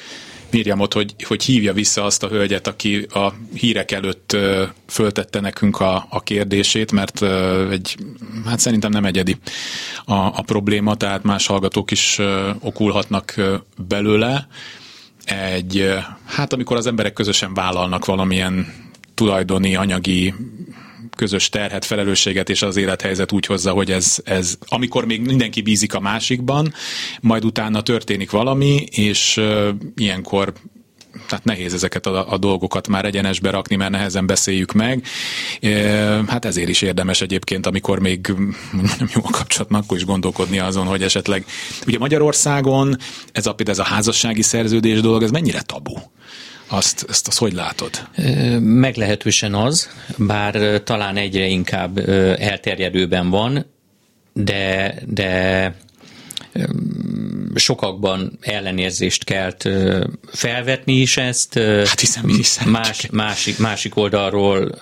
[0.52, 4.38] Mirjamot, hogy, hogy hívja vissza azt a hölgyet, aki a hírek előtt
[4.88, 7.22] föltette nekünk a, a kérdését, mert
[7.72, 7.96] egy,
[8.46, 9.38] hát szerintem nem egyedi
[10.06, 12.20] a, a probléma, tehát más hallgatók is
[12.60, 13.36] okulhatnak
[13.88, 14.48] belőle.
[15.26, 15.94] Egy,
[16.26, 18.74] hát amikor az emberek közösen vállalnak valamilyen
[19.14, 20.34] tulajdoni, anyagi
[21.18, 25.94] közös terhet, felelősséget, és az élethelyzet úgy hozza, hogy ez, ez amikor még mindenki bízik
[25.94, 26.74] a másikban,
[27.22, 30.54] majd utána történik valami, és uh, ilyenkor
[31.28, 35.04] tehát nehéz ezeket a, a dolgokat már egyenesbe rakni, mert nehezen beszéljük meg.
[35.62, 35.70] E,
[36.28, 38.34] hát ezért is érdemes egyébként, amikor még
[38.72, 41.46] nem jó a kapcsolat, akkor is gondolkodni azon, hogy esetleg,
[41.88, 42.98] ugye Magyarországon
[43.32, 45.96] ez a, ez a házassági szerződés dolog, ez mennyire tabu?
[46.68, 48.08] Azt, ezt azt hogy látod?
[48.60, 51.98] Meglehetősen az, bár talán egyre inkább
[52.40, 53.66] elterjedőben van,
[54.34, 55.76] de, de
[57.56, 59.70] sokakban ellenérzést kelt
[60.26, 61.54] felvetni is ezt.
[61.60, 64.82] Hát hiszen mi is Más, másik, másik oldalról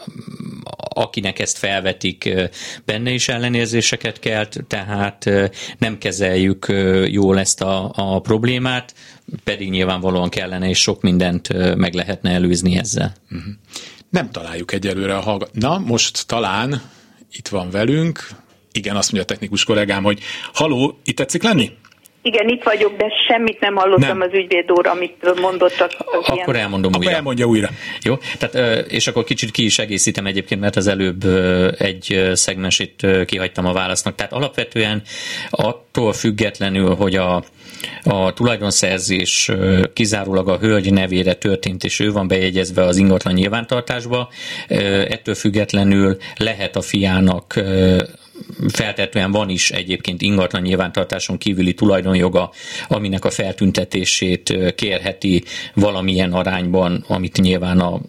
[0.95, 2.33] akinek ezt felvetik,
[2.85, 5.29] benne is ellenérzéseket kelt, tehát
[5.77, 6.65] nem kezeljük
[7.07, 8.93] jól ezt a, a problémát,
[9.43, 13.13] pedig nyilvánvalóan kellene, és sok mindent meg lehetne előzni ezzel.
[13.31, 13.53] Uh-huh.
[14.09, 15.49] Nem találjuk egyelőre a hallgat...
[15.53, 16.81] Na, most talán
[17.31, 18.27] itt van velünk,
[18.71, 20.19] igen, azt mondja a technikus kollégám, hogy
[20.53, 21.71] haló, itt tetszik lenni?
[22.21, 24.21] Igen, itt vagyok, de semmit nem hallottam nem.
[24.21, 25.75] az ügyvéd úr, amit mondott.
[25.75, 26.55] Csak akkor ilyen...
[26.55, 27.15] elmondom akkor újra.
[27.15, 27.69] elmondja újra.
[28.01, 31.23] Jó, tehát, és akkor kicsit ki is egészítem egyébként, mert az előbb
[31.77, 34.15] egy szegmensét kihagytam a válasznak.
[34.15, 35.01] Tehát alapvetően
[35.49, 37.43] attól függetlenül, hogy a
[38.03, 39.51] a tulajdonszerzés
[39.93, 44.29] kizárólag a hölgy nevére történt, és ő van bejegyezve az ingatlan nyilvántartásba.
[45.07, 47.63] Ettől függetlenül lehet a fiának
[48.67, 52.51] feltetően van is egyébként ingatlan nyilvántartáson kívüli tulajdonjoga,
[52.87, 58.01] aminek a feltüntetését kérheti valamilyen arányban, amit nyilván a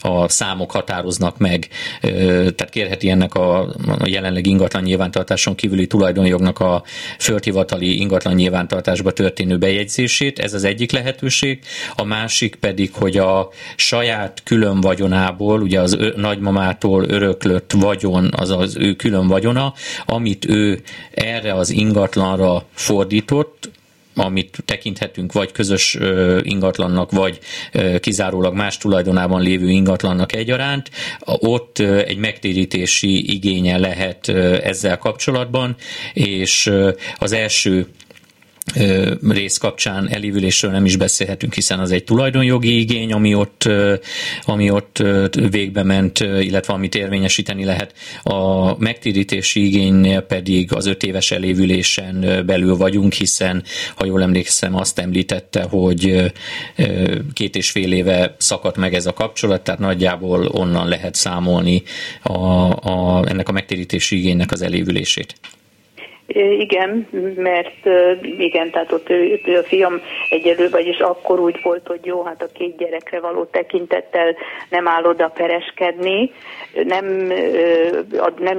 [0.00, 1.68] a számok határoznak meg,
[2.00, 6.82] tehát kérheti ennek a, jelenleg ingatlan nyilvántartáson kívüli tulajdonjognak a
[7.18, 11.60] földhivatali ingatlan nyilvántartásba történő bejegyzését, ez az egyik lehetőség,
[11.96, 18.76] a másik pedig, hogy a saját külön vagyonából, ugye az nagymamától öröklött vagyon, az az
[18.76, 19.72] ő külön vagyona,
[20.06, 20.80] amit ő
[21.14, 23.70] erre az ingatlanra fordított,
[24.18, 25.98] amit tekinthetünk vagy közös
[26.42, 27.38] ingatlannak, vagy
[28.00, 30.90] kizárólag más tulajdonában lévő ingatlannak egyaránt,
[31.24, 34.28] ott egy megtérítési igénye lehet
[34.62, 35.76] ezzel kapcsolatban,
[36.12, 36.72] és
[37.18, 37.86] az első
[39.28, 43.68] rész kapcsán elévülésről nem is beszélhetünk, hiszen az egy tulajdonjogi igény, ami ott,
[44.42, 45.02] ami ott
[45.50, 47.94] végbe ment, illetve amit érvényesíteni lehet.
[48.22, 54.98] A megtérítési igénynél pedig az öt éves elévülésen belül vagyunk, hiszen, ha jól emlékszem, azt
[54.98, 56.32] említette, hogy
[57.32, 61.82] két és fél éve szakadt meg ez a kapcsolat, tehát nagyjából onnan lehet számolni
[62.22, 62.32] a,
[62.70, 65.34] a, ennek a megtérítési igénynek az elévülését.
[66.36, 67.86] Igen, mert
[68.22, 72.52] igen, tehát ott ő, a fiam egyelő, vagyis akkor úgy volt, hogy jó, hát a
[72.52, 74.36] két gyerekre való tekintettel
[74.70, 76.32] nem áll oda pereskedni,
[76.84, 77.04] nem,
[78.38, 78.58] nem,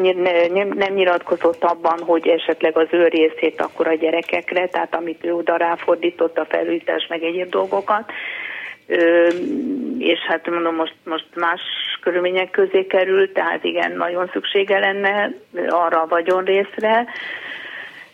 [0.54, 5.34] nem, nem nyilatkozott abban, hogy esetleg az ő részét akkor a gyerekekre, tehát amit ő
[5.34, 8.12] oda ráfordított a felújítás meg egyéb dolgokat,
[9.98, 11.62] és hát mondom, most, most más
[12.02, 15.32] körülmények közé került, tehát igen, nagyon szüksége lenne
[15.68, 17.06] arra a vagyonrészre,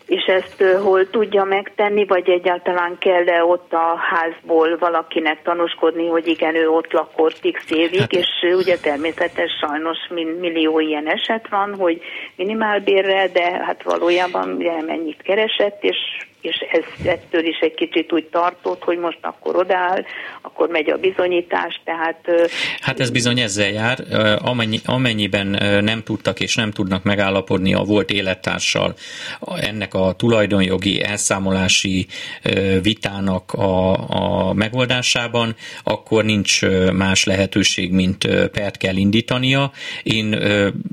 [0.06, 6.54] és ezt hol tudja megtenni, vagy egyáltalán kell-e ott a házból valakinek tanúskodni, hogy igen,
[6.54, 8.12] ő ott lakott x évig, hát.
[8.12, 9.98] és ugye természetes sajnos
[10.40, 12.00] millió ilyen eset van, hogy
[12.36, 15.96] minimálbérre, de hát valójában ugye mennyit keresett, és
[16.46, 20.04] és ez ettől is egy kicsit úgy tartott, hogy most akkor odáll,
[20.42, 22.30] akkor megy a bizonyítás, tehát...
[22.80, 23.98] Hát ez bizony ezzel jár,
[24.38, 25.46] amennyi, amennyiben
[25.84, 28.94] nem tudtak és nem tudnak megállapodni a volt élettársal
[29.60, 32.06] ennek a tulajdonjogi elszámolási
[32.82, 33.92] vitának a,
[34.48, 36.60] a megoldásában, akkor nincs
[36.92, 39.72] más lehetőség, mint pert kell indítania.
[40.02, 40.34] Én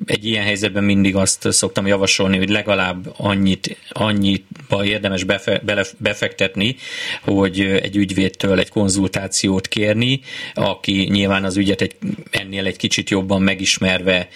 [0.06, 4.46] egy ilyen helyzetben mindig azt szoktam javasolni, hogy legalább annyit, annyit
[4.84, 6.76] érdemes befejezni, befe, befektetni,
[7.22, 10.20] hogy egy ügyvédtől egy konzultációt kérni,
[10.54, 11.96] aki nyilván az ügyet egy,
[12.32, 14.28] ennél egy kicsit jobban megismerve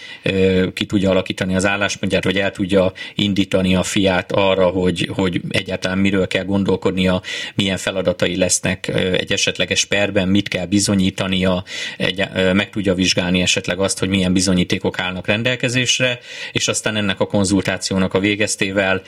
[0.74, 5.98] ki tudja alakítani az álláspontját, vagy el tudja indítani a fiát arra, hogy, hogy egyáltalán
[5.98, 7.22] miről kell gondolkodnia,
[7.56, 11.64] milyen feladatai lesznek egy esetleges perben, mit kell bizonyítania,
[11.98, 16.20] egy, meg tudja vizsgálni esetleg azt, hogy milyen bizonyítékok állnak rendelkezésre,
[16.52, 19.02] és aztán ennek a konzultációnak a végeztével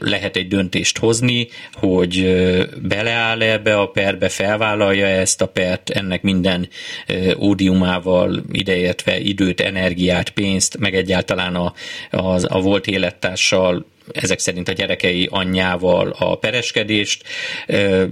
[0.00, 2.36] lehet egy döntést hozni, hogy
[2.82, 6.68] beleáll ebbe a perbe, felvállalja ezt a pert, ennek minden
[7.38, 11.72] ódiumával ideértve időt, energiát, pénzt, meg egyáltalán a,
[12.10, 17.22] a, a volt élettársal ezek szerint a gyerekei anyjával a pereskedést,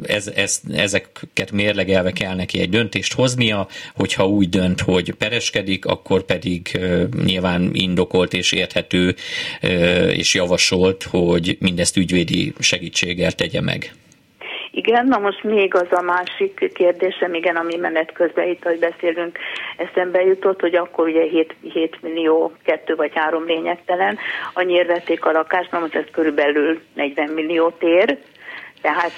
[0.03, 6.23] ez, ez, ezeket mérlegelve kell neki egy döntést hoznia, hogyha úgy dönt, hogy pereskedik, akkor
[6.23, 6.79] pedig
[7.25, 9.15] nyilván indokolt és érthető
[10.09, 13.95] és javasolt, hogy mindezt ügyvédi segítséggel tegye meg.
[14.75, 19.39] Igen, na most még az a másik kérdésem, igen, ami menet közben itt, hogy beszélünk,
[19.77, 24.19] eszembe jutott, hogy akkor ugye 7, 7 millió, 2 vagy 3 lényegtelen,
[24.53, 28.19] annyira vették a lakást, na most ez körülbelül 40 millió tér,
[28.83, 29.13] tehát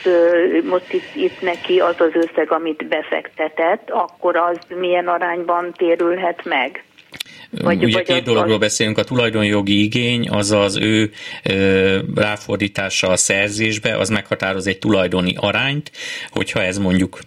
[0.64, 6.84] most itt, itt neki az az összeg, amit befektetett, akkor az milyen arányban térülhet meg?
[7.62, 11.10] Vagy, Ugye vagy két az, dologról beszélünk, a tulajdonjogi igény, az az ő
[11.42, 15.90] ö, ráfordítása a szerzésbe, az meghatároz egy tulajdoni arányt,
[16.30, 17.18] hogyha ez mondjuk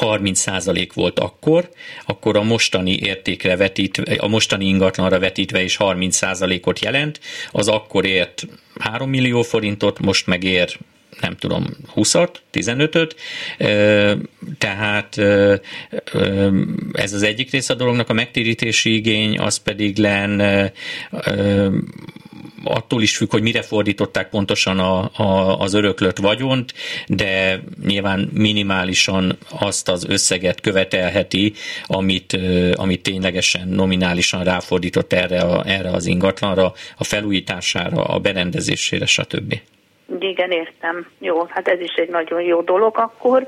[0.00, 1.68] 30% volt akkor,
[2.06, 8.46] akkor a mostani értékre vetítve, a mostani ingatlanra vetítve is 30%-ot jelent, az akkor ért
[8.80, 10.78] 3 millió forintot, most megér
[11.20, 13.16] nem tudom, 20-at, 15-öt,
[14.58, 15.18] tehát
[16.92, 20.40] ez az egyik része a dolognak, a megtérítési igény, az pedig len
[22.64, 26.74] attól is függ, hogy mire fordították pontosan a, a, az öröklött vagyont,
[27.06, 31.52] de nyilván minimálisan azt az összeget követelheti,
[31.86, 32.38] amit,
[32.74, 39.60] amit ténylegesen nominálisan ráfordított erre, a, erre az ingatlanra, a felújítására, a berendezésére, stb.
[40.18, 41.06] Igen, értem.
[41.18, 43.46] Jó, hát ez is egy nagyon jó dolog akkor.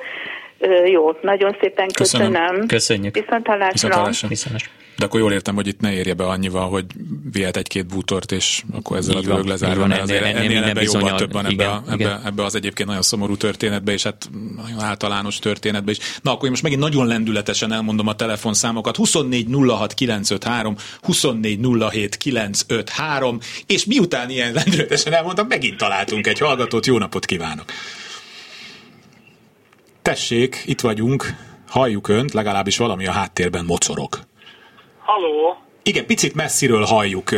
[0.84, 2.32] Jó, nagyon szépen köszönöm.
[2.32, 2.66] köszönöm.
[2.66, 3.14] Köszönjük.
[3.14, 3.88] Viszontalásra.
[3.88, 4.28] Viszontalásra.
[4.28, 4.83] Viszontalásra.
[4.96, 6.84] De akkor jól értem, hogy itt ne érje be annyival, hogy
[7.32, 9.78] vihet egy-két bútort, és akkor ezzel Így a dolog lezárva.
[9.80, 12.44] van, mert azért ennél- ennél, ennél ebbe jobban bizonyal- több van ebbe, igen, ebbe, ebbe
[12.44, 15.98] az egyébként nagyon szomorú történetbe, és hát nagyon általános történetbe is.
[16.22, 18.96] Na akkor én most megint nagyon lendületesen elmondom a telefonszámokat.
[18.96, 21.60] 24 06 953, 24
[21.90, 26.86] 07 953, és miután ilyen lendületesen elmondtam, megint találtunk egy hallgatót.
[26.86, 27.64] Jó napot kívánok!
[30.02, 31.34] Tessék, itt vagyunk,
[31.68, 34.18] halljuk önt, legalábbis valami a háttérben mocorog.
[35.04, 37.28] Haló, Igen, picit messziről halljuk.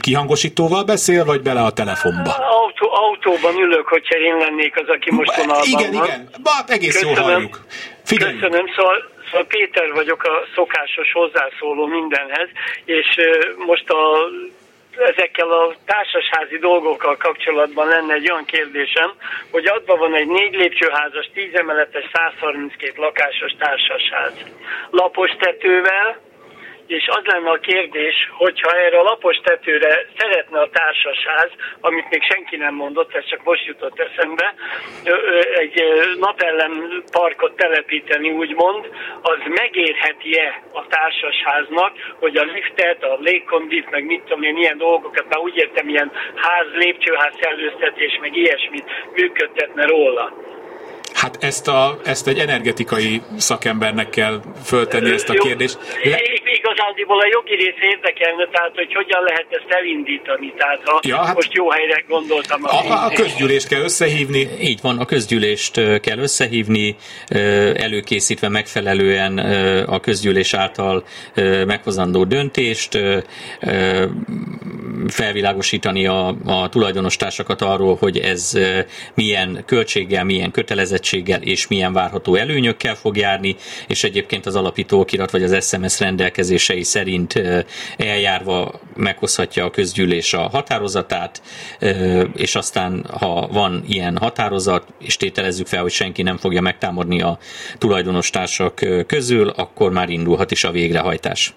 [0.00, 2.30] Kihangosítóval beszél, vagy bele a telefonba?
[2.30, 6.04] Autó, autóban ülök, hogyha én lennék az, aki most vonalban igen, van.
[6.04, 6.28] igen.
[6.42, 7.32] Ba, egész jól Köszönöm.
[7.32, 7.60] halljuk.
[8.04, 8.32] Figyelj.
[8.38, 8.96] Köszönöm, szóval,
[9.30, 12.48] szóval Péter vagyok a szokásos hozzászóló mindenhez,
[12.84, 13.06] és
[13.66, 14.00] most a
[15.12, 19.12] ezekkel a társasházi dolgokkal kapcsolatban lenne egy olyan kérdésem,
[19.50, 24.32] hogy adva van egy négy lépcsőházas, 10 emeletes, 132 lakásos társasház.
[24.90, 26.18] Lapos tetővel,
[26.88, 32.22] és az lenne a kérdés, hogyha erre a lapos tetőre szeretne a társasház, amit még
[32.22, 34.54] senki nem mondott, ez csak most jutott eszembe,
[35.54, 38.88] egy ö, napellem parkot telepíteni, úgymond,
[39.22, 45.28] az megérheti-e a társasháznak, hogy a liftet, a légkondit, meg mit tudom én, ilyen dolgokat,
[45.28, 48.84] már úgy értem, ilyen ház, lépcsőház szellőztetés, meg ilyesmit
[49.14, 50.47] működtetne róla.
[51.12, 55.78] Hát ezt, a, ezt egy energetikai szakembernek kell föltenni ezt a kérdést.
[56.02, 56.18] Le,
[56.60, 60.52] Igazándiból a jogi rész érdekelne, tehát hogy hogyan lehet ezt elindítani.
[60.56, 62.64] Tehát ha Ja, hát- most jó helyre gondoltam.
[62.64, 64.48] a, a, a közgyűlést kell összehívni.
[64.60, 66.96] Így van, a közgyűlést kell összehívni,
[67.74, 69.38] előkészítve megfelelően
[69.88, 71.04] a közgyűlés által
[71.66, 72.98] meghozandó döntést,
[75.06, 78.58] felvilágosítani a, a tulajdonostársakat arról, hogy ez
[79.14, 85.30] milyen költséggel, milyen kötelezettséggel és milyen várható előnyökkel fog járni, és egyébként az alapító okirat
[85.30, 87.42] vagy az SMS rendelkezései szerint
[87.96, 91.42] eljárva meghozhatja a közgyűlés a határozatát,
[92.34, 97.38] és aztán, ha van ilyen határozat, és tételezzük fel, hogy senki nem fogja megtámadni a
[97.78, 101.54] tulajdonos-társak közül, akkor már indulhat is a végrehajtás.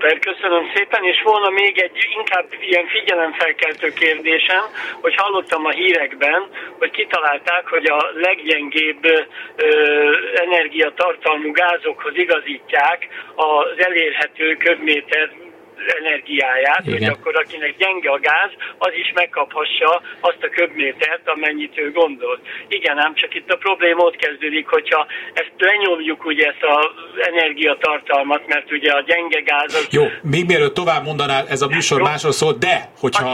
[0.00, 4.64] Szuper, köszönöm szépen, és volna még egy inkább ilyen figyelemfelkeltő kérdésem,
[5.00, 6.42] hogy hallottam a hírekben,
[6.78, 15.30] hogy kitalálták, hogy a leggyengébb ö, energiatartalmú gázokhoz igazítják az elérhető köbméter
[16.00, 16.98] energiáját, Igen.
[16.98, 22.40] hogy akkor akinek gyenge a gáz, az is megkaphassa azt a köbmétert, amennyit ő gondol.
[22.68, 28.46] Igen, ám csak itt a probléma ott kezdődik, hogyha ezt lenyomjuk ugye ezt az energiatartalmat,
[28.46, 32.32] mert ugye a gyenge gáz az Jó, még mielőtt tovább mondanál, ez a műsor másról
[32.32, 33.28] szól, de, hogyha,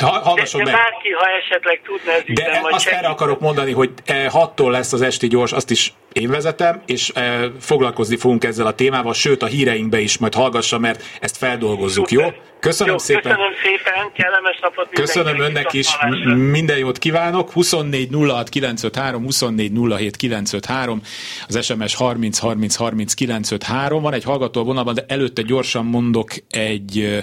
[0.00, 0.80] ha, hallgasson de, de meg.
[0.80, 4.92] bárki, ha esetleg tudna ez De vagy azt erre akarok mondani, hogy eh, hattól lesz
[4.92, 9.42] az esti gyors, azt is én vezetem, és eh, foglalkozni fogunk ezzel a témával, sőt
[9.42, 12.22] a híreinkbe is majd hallgassa, mert ezt feldolgozzuk, jó?
[12.62, 13.22] Köszönöm Jó, szépen.
[13.22, 15.96] Köszönöm szépen, kellemes napot Köszönöm önnek is.
[15.96, 17.50] M- minden jót kívánok.
[17.50, 21.00] 24 06 953, 24 07 953,
[21.46, 24.02] az SMS 30 30 30 953.
[24.02, 27.22] Van egy hallgató a vonalban, de előtte gyorsan mondok egy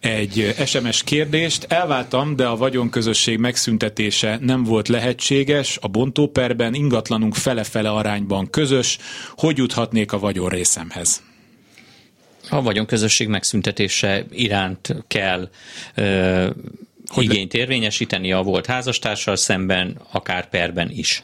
[0.00, 1.64] egy SMS kérdést.
[1.68, 5.78] Elváltam, de a vagyonközösség megszüntetése nem volt lehetséges.
[5.80, 8.98] A bontóperben ingatlanunk fele-fele arányban közös.
[9.36, 11.22] Hogy juthatnék a vagyon részemhez?
[12.50, 15.48] A vagyonközösség megszüntetése iránt kell
[15.94, 16.50] ö,
[17.06, 21.22] Hogy igényt érvényesíteni a volt házastársal szemben, akár perben is.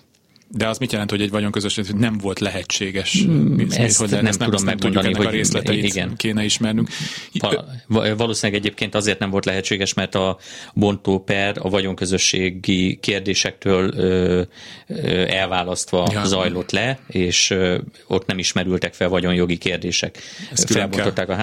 [0.57, 3.12] De az mit jelent, hogy egy vagyonközösség nem volt lehetséges?
[3.22, 6.16] Hmm, ezt hogy nem ezt tudom nem tudjuk, megmondani, ennek a hogy- részleteit igen.
[6.16, 6.88] kéne ismernünk.
[7.32, 10.38] Val- va- Valószínűleg egyébként azért nem volt lehetséges, mert a
[10.74, 14.42] bontó per a vagyonközösségi kérdésektől ö,
[14.86, 16.24] ö, elválasztva Ja.
[16.24, 20.18] zajlott le, és ö, ott nem ismerültek fel vagyonjogi kérdések.
[20.52, 21.34] Ezt Felbontották a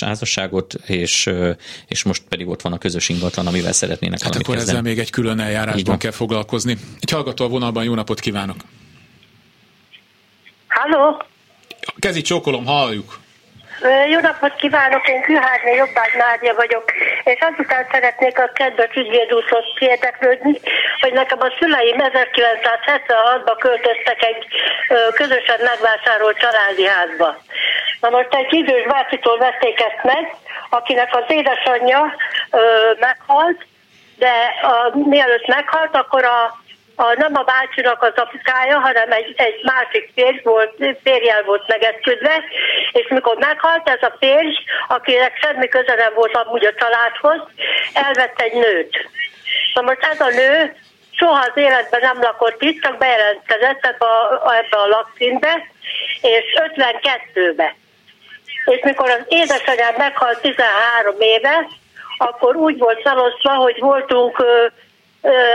[0.00, 1.50] házasságot, és, ö,
[1.88, 4.94] és most pedig ott van a közös ingatlan, amivel szeretnének Hát valamit akkor ezzel kezdeni.
[4.94, 6.76] még egy külön eljárásban kell foglalkozni.
[7.00, 8.51] Egy hallgató a vonalban, jó napot kívánok!
[10.68, 11.22] Halló,
[11.98, 13.20] Kezi csókolom, halljuk!
[14.10, 16.84] Jó napot kívánok, én Kőhárné Jobbágy Nádia vagyok,
[17.24, 20.60] és azután szeretnék a kedves ügyvédúszhoz érdeklődni,
[21.00, 24.46] hogy nekem a szüleim 1976-ban költöztek egy
[25.14, 27.36] közösen megvásárolt családi házba.
[28.00, 30.36] Na most egy idős bácsitól vették ezt meg,
[30.70, 32.14] akinek az édesanyja
[32.50, 32.58] ö,
[32.98, 33.66] meghalt,
[34.16, 36.61] de a, mielőtt meghalt, akkor a
[36.96, 42.44] a, nem a bácsinak az apukája, hanem egy, egy másik férj volt, férjel volt megesküdve,
[42.92, 44.54] és mikor meghalt ez a férj,
[44.88, 47.40] akinek semmi köze nem volt amúgy a családhoz,
[47.92, 49.08] elvett egy nőt.
[49.74, 50.74] Na most ez a nő
[51.10, 55.66] soha az életben nem lakott itt, csak bejelentkezett ebbe a, ebbe a lakszínbe,
[56.20, 56.44] és
[56.76, 57.76] 52-be.
[58.64, 61.68] és mikor az édesanyám meghalt 13 éve,
[62.18, 64.44] akkor úgy volt felosztva, hogy voltunk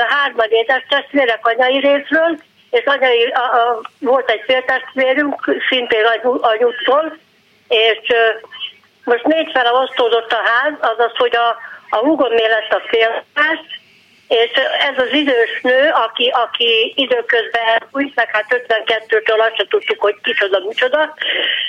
[0.10, 2.38] hárman édes testvérek anyai részről,
[2.70, 6.06] és anyai, a, a, volt egy féltestvérünk, szintén
[6.42, 7.18] anyuttól,
[7.68, 8.00] és
[9.04, 11.58] most négy fele osztódott a ház, azaz, hogy a,
[11.90, 13.60] a húgomné lett a félház,
[14.28, 14.52] és
[14.90, 20.16] ez az idős nő, aki, aki időközben úgy, meg hát 52-től azt se tudtuk, hogy
[20.24, 21.14] kicsoda, micsoda.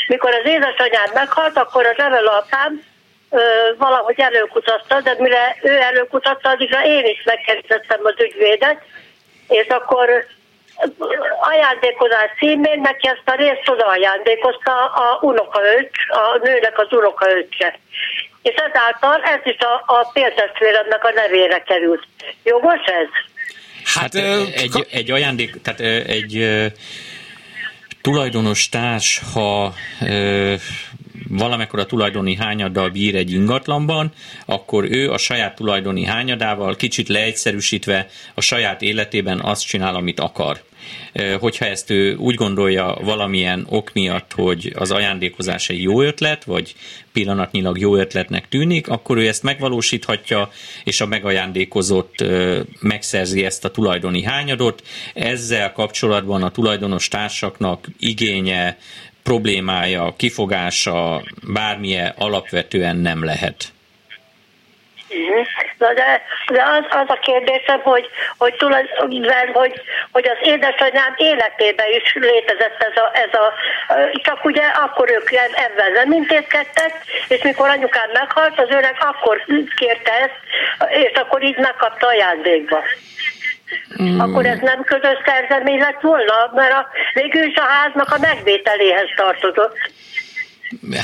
[0.07, 2.98] Mikor az édesanyám meghalt, akkor az apám ö,
[3.79, 8.83] valahogy előkutatta, de mire ő előkutatta, addigra én is megkezdettem az ügyvédet,
[9.49, 10.26] és akkor
[11.41, 17.79] ajándékozás címén neki ezt a részt oda ajándékozta a unokaöcs, a nőnek az unokaöccse.
[18.43, 22.07] És ezáltal ez is a, a féltestvéremnek a nevére került.
[22.45, 23.09] Jogos ez?
[23.85, 24.14] Hát, hát
[24.55, 26.49] egy, egy ajándék, tehát egy
[28.03, 29.72] tulajdonos társ, ha
[31.29, 34.12] valamekkora tulajdoni hányaddal bír egy ingatlanban,
[34.47, 40.66] akkor ő a saját tulajdoni hányadával kicsit leegyszerűsítve a saját életében azt csinál, amit akar
[41.41, 46.74] hogyha ezt ő úgy gondolja valamilyen ok miatt, hogy az ajándékozás egy jó ötlet, vagy
[47.12, 50.51] pillanatnyilag jó ötletnek tűnik, akkor ő ezt megvalósíthatja,
[50.85, 52.24] és a megajándékozott
[52.81, 54.83] megszerzi ezt a tulajdoni hányadot.
[55.14, 58.79] Ezzel kapcsolatban a tulajdonos társaknak igénye,
[59.29, 61.22] problémája, kifogása,
[61.53, 63.57] bármilyen alapvetően nem lehet.
[65.79, 66.22] Na de,
[66.53, 68.07] de az, az a kérdésem, hogy,
[68.39, 69.81] hogy, tulajdonképpen, hogy,
[70.12, 73.53] hogy az édesanyám életében is létezett ez a, ez a
[74.22, 76.93] csak ugye akkor ők ebben nem intézkedtek,
[77.29, 79.45] és mikor anyukám meghalt, az öreg akkor
[79.76, 80.41] kérte ezt,
[80.91, 82.83] és akkor így megkapta ajándékba.
[84.03, 84.21] Mm.
[84.21, 89.09] Akkor ez nem közös szerzemény lett volna, mert a, végül is a háznak a megvételéhez
[89.16, 89.77] tartozott.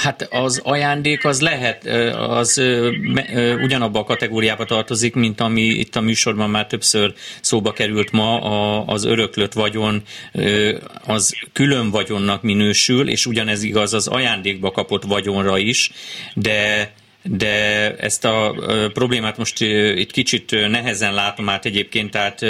[0.02, 1.84] Hát az ajándék az lehet,
[2.28, 2.62] az
[3.62, 8.38] ugyanabba a kategóriába tartozik, mint ami itt a műsorban már többször szóba került ma,
[8.84, 10.02] az öröklött vagyon,
[11.06, 15.90] az külön vagyonnak minősül, és ugyanez igaz az ajándékba kapott vagyonra is,
[16.34, 16.92] de
[17.24, 18.54] de ezt a
[18.92, 19.60] problémát most
[19.94, 22.40] itt kicsit nehezen látom át egyébként, tehát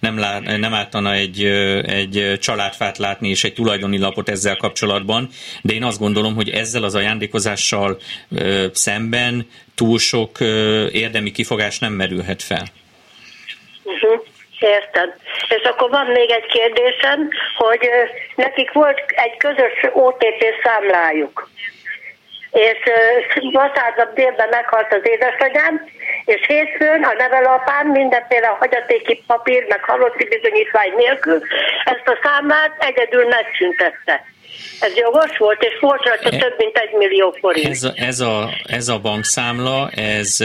[0.00, 1.44] nem, lá, nem ártana egy,
[1.86, 5.28] egy családfát látni és egy tulajdoni lapot ezzel kapcsolatban,
[5.62, 7.98] de én azt gondolom, hogy ezzel az ajándékozással
[8.72, 10.40] szemben túl sok
[10.92, 12.64] érdemi kifogás nem merülhet fel.
[13.82, 14.24] Uh-huh.
[14.58, 15.14] Értem.
[15.48, 17.88] És akkor van még egy kérdésem, hogy
[18.36, 21.48] nekik volt egy közös OTP számlájuk
[22.56, 22.78] és
[23.52, 25.88] vasárnap délben meghalt az édesanyám,
[26.24, 31.42] és hétfőn a nevelapám mindenféle hagyatéki papír, meg halotti bizonyítvány nélkül
[31.84, 34.24] ezt a számlát egyedül megszüntette.
[34.80, 37.66] Ez jogos volt, és volt rajta e, több mint egy millió forint.
[37.66, 40.36] Ez a, ez, a, ez a bankszámla, ez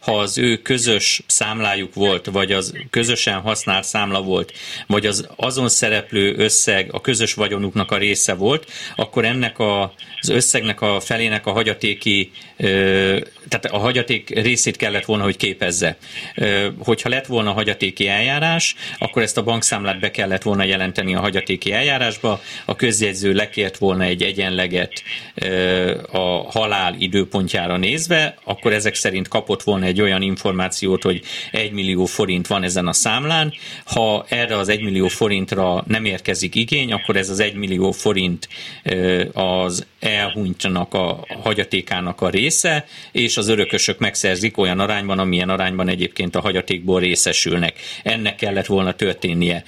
[0.00, 4.52] ha az ő közös számlájuk volt, vagy az közösen használt számla volt,
[4.86, 10.28] vagy az azon szereplő összeg a közös vagyonuknak a része volt, akkor ennek a, az
[10.28, 12.30] összegnek a felének a hagyatéki
[13.60, 15.96] tehát a hagyaték részét kellett volna, hogy képezze.
[16.78, 21.72] Hogyha lett volna hagyatéki eljárás, akkor ezt a bankszámlát be kellett volna jelenteni a hagyatéki
[21.72, 25.02] eljárásba, a közjegyző lekért volna egy egyenleget
[26.12, 32.04] a halál időpontjára nézve, akkor ezek szerint kapott volna egy olyan információt, hogy 1 millió
[32.04, 33.52] forint van ezen a számlán.
[33.84, 38.48] Ha erre az 1 millió forintra nem érkezik igény, akkor ez az 1 millió forint
[39.32, 46.36] az elhunytnak a hagyatékának a része, és az örökösök megszerzik olyan arányban, amilyen arányban egyébként
[46.36, 47.78] a hagyatékból részesülnek.
[48.02, 49.64] Ennek kellett volna történnie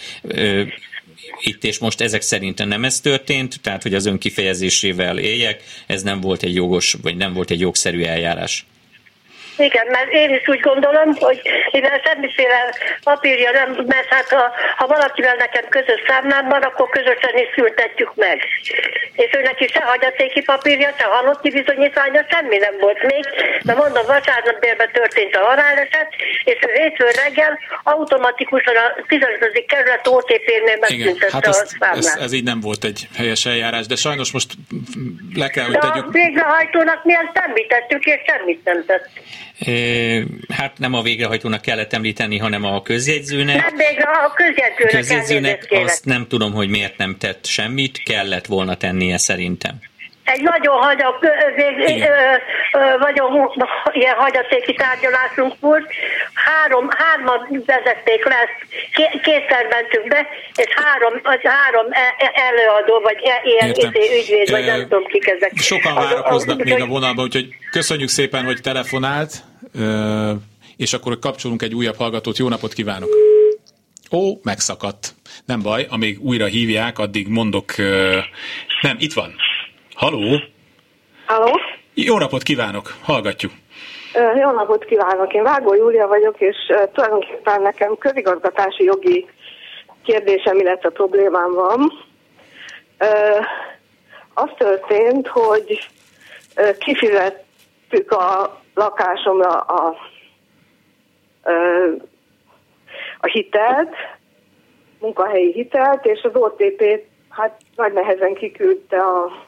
[1.40, 6.20] itt és most ezek szerint nem ez történt, tehát hogy az önkifejezésével éljek, ez nem
[6.20, 8.66] volt egy jogos, vagy nem volt egy jogszerű eljárás.
[9.56, 11.40] Igen, mert én is úgy gondolom, hogy
[11.72, 17.36] mivel semmiféle papírja nem, mert hát ha, ha valakivel nekem közös számlám van, akkor közösen
[17.36, 18.38] is szültetjük meg.
[19.12, 23.24] És ő neki se hagyatéki papírja, se halotti bizonyítványa, semmi nem volt még,
[23.62, 26.08] de mondom, vasárnap délben történt a haláleset,
[26.44, 29.64] és ő hétfőn reggel automatikusan a 15.
[29.66, 31.96] kerület OTP-nél megszüntette hát a számlát.
[31.96, 34.50] Ez, ez, így nem volt egy helyes eljárás, de sajnos most
[35.34, 36.06] le kell, hogy tegyük.
[36.06, 39.08] a végrehajtónak mi ezt említettük, és semmit nem tett.
[40.48, 43.56] Hát nem a végrehajtónak kellett említeni, hanem a közjegyzőnek.
[43.56, 48.74] Nem végre, a közjegyzőnek, közjegyzőnek azt nem tudom, hogy miért nem tett semmit, kellett volna
[48.74, 49.80] tennie szerintem.
[50.26, 51.18] Egy nagyon hagyok,
[52.98, 53.54] vagyok,
[54.00, 55.86] ilyen hagyatéki tárgyalásunk volt.
[56.34, 58.48] Három, hárman vezették le,
[59.22, 64.64] kétszer mentünk be, és három, három e, e, előadó, vagy e, ilyen izé, ügyvéd, vagy
[64.64, 65.52] nem tudom kik ezek.
[65.56, 69.32] Sokan várakoznak még a vonalban, úgyhogy köszönjük szépen, hogy telefonált,
[70.76, 72.38] és akkor kapcsolunk egy újabb hallgatót.
[72.38, 73.08] Jó napot kívánok!
[74.10, 75.14] Ó, megszakadt.
[75.44, 77.76] Nem baj, amíg újra hívják, addig mondok...
[78.80, 79.34] Nem, itt van.
[79.96, 80.40] Haló?
[81.26, 81.60] Haló?
[81.94, 83.52] Jó napot kívánok, hallgatjuk.
[84.40, 86.56] Jó napot kívánok, én Vágó Júlia vagyok, és
[86.92, 89.26] tulajdonképpen nekem közigazgatási jogi
[90.02, 91.92] kérdésem, illetve problémám van.
[94.34, 95.88] Az történt, hogy
[96.78, 99.96] kifizettük a lakásomra a,
[103.20, 103.94] a hitelt,
[105.00, 106.82] munkahelyi hitelt, és az OTP
[107.28, 109.45] hát nagy nehezen kiküldte a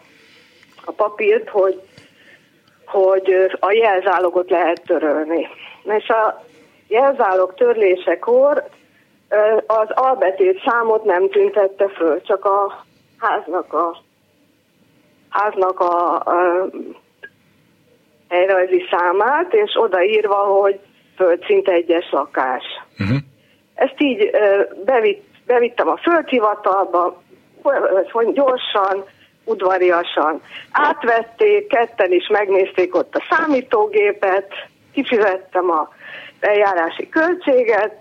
[0.88, 1.80] a papírt, hogy,
[2.86, 5.48] hogy a jelzálogot lehet törölni.
[5.84, 6.44] És a
[6.88, 8.64] jelzálog törlésekor
[9.66, 12.84] az albetét számot nem tüntette föl, csak a
[13.18, 13.96] háznak a
[15.28, 16.68] háznak a, a
[18.28, 20.80] helyrajzi számát, és odaírva, hogy
[21.16, 22.64] földszint egyes lakás.
[22.98, 23.16] Uh-huh.
[23.74, 24.30] Ezt így
[24.84, 27.22] bevitt, bevittem a földhivatalba,
[28.10, 29.04] hogy gyorsan,
[29.48, 30.42] udvariasan.
[30.70, 34.52] Átvették, ketten is megnézték ott a számítógépet,
[34.92, 35.88] kifizettem a
[36.40, 37.92] eljárási költséget,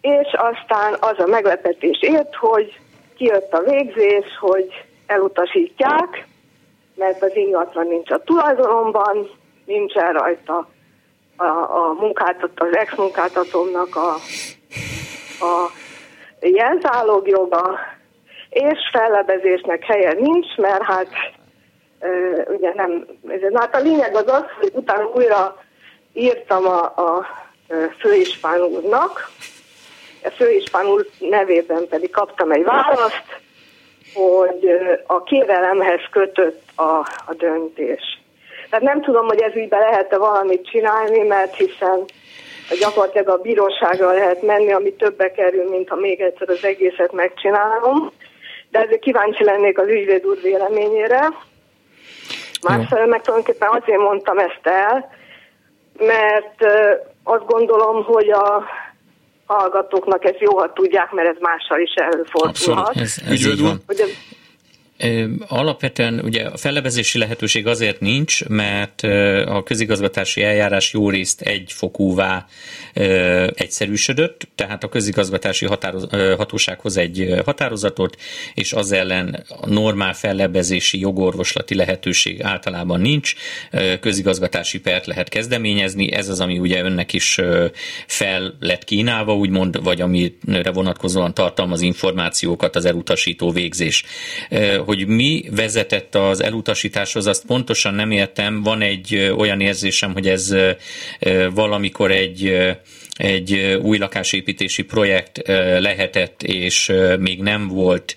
[0.00, 2.78] és aztán az a meglepetés ért, hogy
[3.16, 6.26] kijött a végzés, hogy elutasítják,
[6.94, 9.30] mert az ingatlan nincs a tulajdonomban,
[9.64, 10.68] nincsen rajta
[11.36, 14.14] a, a munkáltat, az ex-munkáltatómnak a,
[15.44, 15.70] a
[16.40, 17.78] jelzálogjoga,
[18.52, 21.08] és fellebezésnek helye nincs, mert hát
[22.46, 23.06] ugye nem,
[23.50, 25.56] na hát a lényeg az az, hogy utána újra
[26.12, 27.26] írtam a, a
[27.98, 29.30] főispán úrnak,
[30.24, 33.40] a főispán úr nevében pedig kaptam egy választ,
[34.14, 34.70] hogy
[35.06, 38.20] a kérelemhez kötött a, a döntés.
[38.70, 42.04] Tehát nem tudom, hogy ez ügyben lehet-e valamit csinálni, mert hiszen
[42.80, 48.12] gyakorlatilag a bíróságra lehet menni, ami többe kerül, mint ha még egyszer az egészet megcsinálom
[48.72, 51.28] de ezért kíváncsi lennék az ügyvéd úr véleményére.
[52.62, 55.10] Másfelől meg tulajdonképpen azért mondtam ezt el,
[55.98, 56.64] mert
[57.22, 58.64] azt gondolom, hogy a
[59.46, 62.48] hallgatóknak ez jó, ha tudják, mert ez mással is előfordulhat.
[62.48, 63.82] Abszolút, ez, ez így van.
[63.86, 64.10] Hogy ez
[65.46, 69.02] Alapvetően ugye a fellebezési lehetőség azért nincs, mert
[69.46, 72.46] a közigazgatási eljárás jó részt egyfokúvá
[73.54, 78.16] egyszerűsödött, tehát a közigazgatási határoz, hatósághoz egy határozatot,
[78.54, 83.34] és az ellen a normál fellebezési jogorvoslati lehetőség általában nincs,
[84.00, 87.40] közigazgatási pert lehet kezdeményezni, ez az, ami ugye önnek is
[88.06, 94.04] fel lett kínálva, úgymond, vagy amire vonatkozóan tartalmaz információkat az elutasító végzés
[94.84, 98.62] hogy mi vezetett az elutasításhoz, azt pontosan nem értem.
[98.62, 100.54] Van egy olyan érzésem, hogy ez
[101.54, 102.52] valamikor egy
[103.22, 105.42] egy új lakásépítési projekt
[105.78, 108.16] lehetett, és még nem volt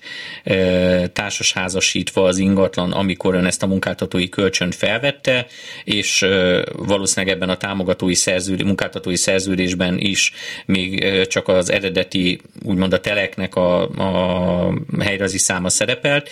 [1.12, 5.46] társasházasítva az ingatlan, amikor ön ezt a munkáltatói kölcsönt felvette,
[5.84, 6.26] és
[6.72, 10.32] valószínűleg ebben a támogatói szerződés, munkáltatói szerződésben is
[10.66, 16.28] még csak az eredeti, úgymond a teleknek a, a helyrazi száma szerepelt,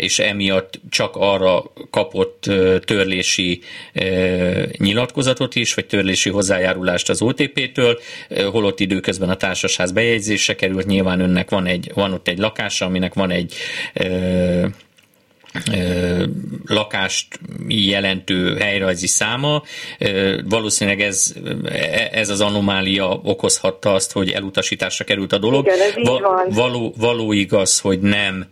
[0.00, 2.50] és emiatt csak arra kapott
[2.84, 3.60] törlési
[4.76, 7.97] nyilatkozatot is, vagy törlési hozzájárulást az OTP-től,
[8.50, 13.14] holott időközben a társasház bejegyzése került, nyilván önnek van, egy, van ott egy lakása, aminek
[13.14, 13.54] van egy
[16.66, 19.62] lakást jelentő helyrajzi száma.
[20.44, 21.34] Valószínűleg ez,
[22.10, 25.66] ez az anomália okozhatta azt, hogy elutasításra került a dolog.
[25.66, 28.46] Igen, ez Va- való, való igaz, hogy nem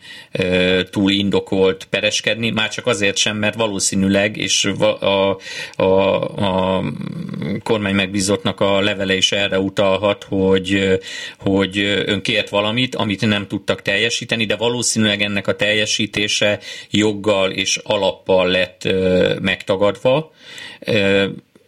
[0.91, 5.39] túl indokolt pereskedni, már csak azért sem, mert valószínűleg, és a, a,
[5.77, 5.85] a,
[6.77, 6.83] a
[7.63, 10.99] kormány megbízottnak a levele is erre utalhat, hogy,
[11.39, 16.59] hogy ön kért valamit, amit nem tudtak teljesíteni, de valószínűleg ennek a teljesítése
[16.97, 18.89] joggal és alappal lett
[19.41, 20.31] megtagadva.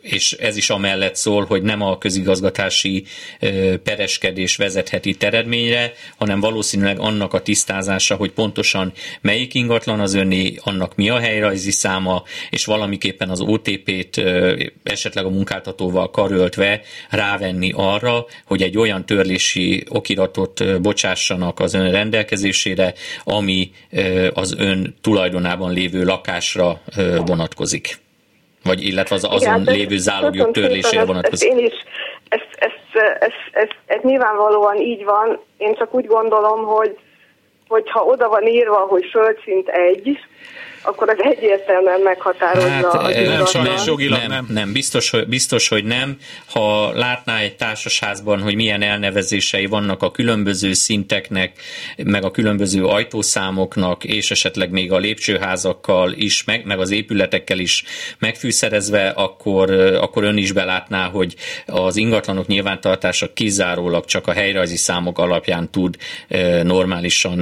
[0.00, 3.04] És ez is amellett szól, hogy nem a közigazgatási
[3.82, 10.54] pereskedés vezetheti itt eredményre, hanem valószínűleg annak a tisztázása, hogy pontosan melyik ingatlan az önné,
[10.62, 14.22] annak mi a helyrajzi száma, és valamiképpen az OTP-t
[14.82, 16.80] esetleg a munkáltatóval karöltve
[17.10, 22.94] rávenni arra, hogy egy olyan törlési okiratot bocsássanak az ön rendelkezésére,
[23.24, 23.70] ami
[24.32, 26.82] az ön tulajdonában lévő lakásra
[27.24, 28.06] vonatkozik
[28.68, 31.50] vagy illetve az azon Igen, lévő zálogjog törlésére vonatkozik.
[31.50, 31.74] Én is,
[32.28, 32.72] ez, ez,
[33.18, 36.96] ez, ez, ez nyilvánvalóan így van, én csak úgy gondolom, hogy
[37.68, 40.18] hogyha oda van írva, hogy földszint egy,
[40.82, 44.28] akkor az egyértelműen meghatározza hát, az nem, sajnos jogilag nem.
[44.28, 46.16] Nem, nem biztos, hogy, biztos, hogy nem.
[46.46, 51.52] Ha látná egy társasházban, hogy milyen elnevezései vannak a különböző szinteknek,
[52.04, 57.84] meg a különböző ajtószámoknak, és esetleg még a lépcsőházakkal is, meg, meg az épületekkel is
[58.18, 59.70] megfűszerezve, akkor,
[60.00, 61.34] akkor ön is belátná, hogy
[61.66, 65.96] az ingatlanok nyilvántartása kizárólag csak a helyrajzi számok alapján tud
[66.62, 67.38] normálisan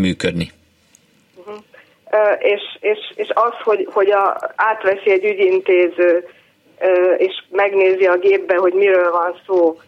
[0.00, 0.52] működni
[2.38, 6.28] és, és, és az, hogy, hogy a, átveszi egy ügyintéző,
[7.16, 9.78] és megnézi a gépbe, hogy miről van szó,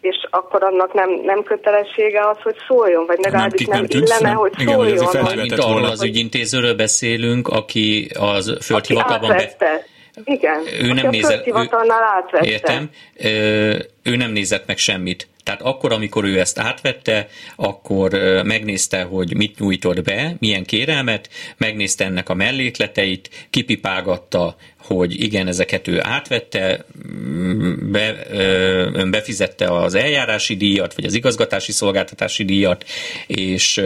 [0.00, 4.52] és akkor annak nem, nem kötelessége az, hogy szóljon, vagy legalábbis nem, nem illene, hogy
[4.58, 4.96] Igen, szóljon.
[4.96, 9.36] Igen, mint arról az ügyintézőről beszélünk, aki az földhivatalban...
[9.58, 9.90] Be...
[10.24, 12.46] Igen, ő nem nézett, ő, átvette.
[12.46, 12.90] Értem,
[14.02, 15.28] ő nem nézett meg semmit.
[15.44, 18.10] Tehát akkor, amikor ő ezt átvette, akkor
[18.44, 25.88] megnézte, hogy mit nyújtott be, milyen kérelmet, megnézte ennek a mellékleteit, kipipálgatta, hogy igen, ezeket
[25.88, 28.16] ő átvette, mm, be,
[28.92, 32.84] ön befizette az eljárási díjat, vagy az igazgatási szolgáltatási díjat,
[33.26, 33.82] és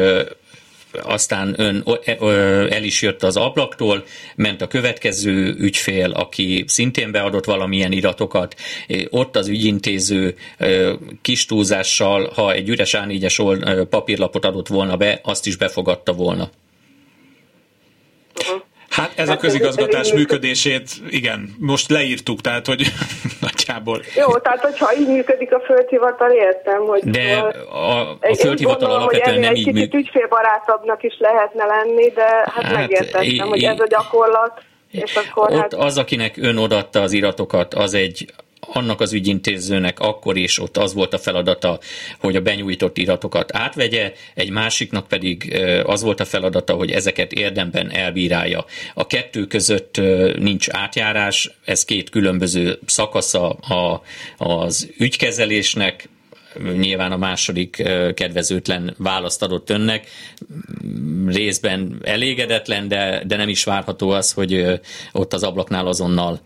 [1.03, 1.85] aztán ön
[2.71, 8.55] el is jött az ablaktól, ment a következő ügyfél, aki szintén beadott valamilyen iratokat,
[9.11, 10.35] ott az ügyintéző
[11.23, 16.51] kis túlzással, ha egy üres A4-es papírlapot adott volna be, azt is befogadta volna.
[18.41, 18.63] Uh-huh.
[18.89, 22.93] Hát ez a közigazgatás működését, igen, most leírtuk, tehát hogy
[23.67, 24.01] nagyjából.
[24.15, 27.03] Jó, tehát hogyha így működik a földhivatal, értem, hogy...
[27.05, 27.37] De
[27.71, 29.95] a, a földhivatal alapvetően nem így működik.
[29.95, 34.63] Ügyfélbarátabbnak is lehetne lenni, de hát, hát megértettem, hogy ez a gyakorlat.
[34.91, 35.75] És akkor ott hát...
[35.75, 38.27] az, akinek ön odatta az iratokat, az egy
[38.67, 41.79] annak az ügyintézőnek akkor is ott az volt a feladata,
[42.19, 47.91] hogy a benyújtott iratokat átvegye, egy másiknak pedig az volt a feladata, hogy ezeket érdemben
[47.91, 48.65] elbírálja.
[48.95, 50.01] A kettő között
[50.39, 54.03] nincs átjárás, ez két különböző szakasza a,
[54.37, 56.09] az ügykezelésnek,
[56.77, 57.83] nyilván a második
[58.15, 60.07] kedvezőtlen választ adott önnek.
[61.27, 64.81] Részben elégedetlen, de, de nem is várható az, hogy
[65.13, 66.41] ott az ablaknál azonnal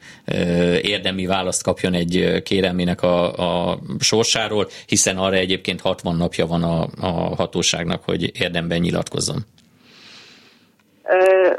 [0.82, 6.88] érdemi választ kapjon egy kérelmének a, a sorsáról, hiszen arra egyébként 60 napja van a,
[7.00, 9.44] a hatóságnak, hogy érdemben nyilatkozzon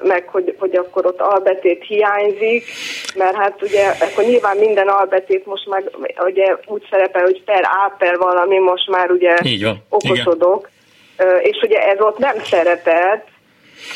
[0.03, 2.65] meg hogy, hogy akkor ott albetét hiányzik,
[3.15, 5.91] mert hát ugye akkor nyilván minden albetét most meg
[6.25, 9.83] ugye úgy szerepel, hogy per A per valami, most már ugye Így van.
[9.89, 10.69] okosodok,
[11.19, 11.39] Igen.
[11.41, 13.23] és ugye ez ott nem szerepelt,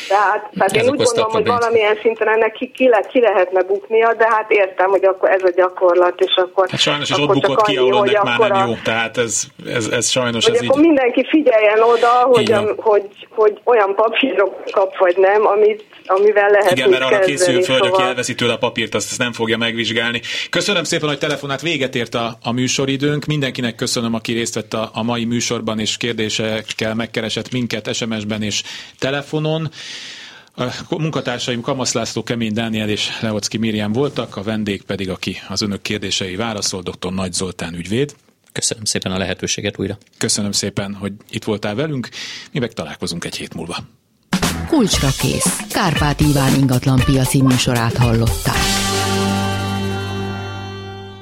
[0.08, 4.14] tehát, tehát én úgy gondolom, hogy valamilyen szinten ennek ki, ki, le, ki lehetne buknia,
[4.14, 6.68] de hát értem, hogy akkor ez a gyakorlat, és akkor...
[6.70, 9.42] Hát sajnos is ott bukott ki, ahol ennek már nem a, jó, tehát ez,
[9.74, 10.86] ez, ez sajnos hogy ez akkor így...
[10.86, 16.70] mindenki figyeljen oda, hogy, a, hogy, hogy olyan papírok kap, vagy nem, amit, amivel lehet
[16.70, 17.92] Igen, mert arra készül föl, szóval...
[17.92, 20.20] aki elveszi tőle a papírt, azt, azt nem fogja megvizsgálni.
[20.50, 23.24] Köszönöm szépen, hogy telefonát véget ért a, a műsoridőnk.
[23.24, 28.62] Mindenkinek köszönöm, aki részt vett a, a mai műsorban, és kérdésekkel megkeresett minket SMS-ben és
[28.98, 29.70] telefonon.
[30.88, 35.62] A munkatársaim Kamasz László, Kemény Dániel és Leocki Miriam voltak, a vendég pedig, aki az
[35.62, 37.12] önök kérdései válaszol, dr.
[37.12, 38.14] Nagy Zoltán ügyvéd.
[38.52, 39.98] Köszönöm szépen a lehetőséget újra.
[40.18, 42.08] Köszönöm szépen, hogy itt voltál velünk.
[42.52, 43.76] Mi meg találkozunk egy hét múlva.
[44.68, 45.58] Kulcsra kész.
[45.70, 48.85] Kárpát Iván ingatlan piaci műsorát hallották.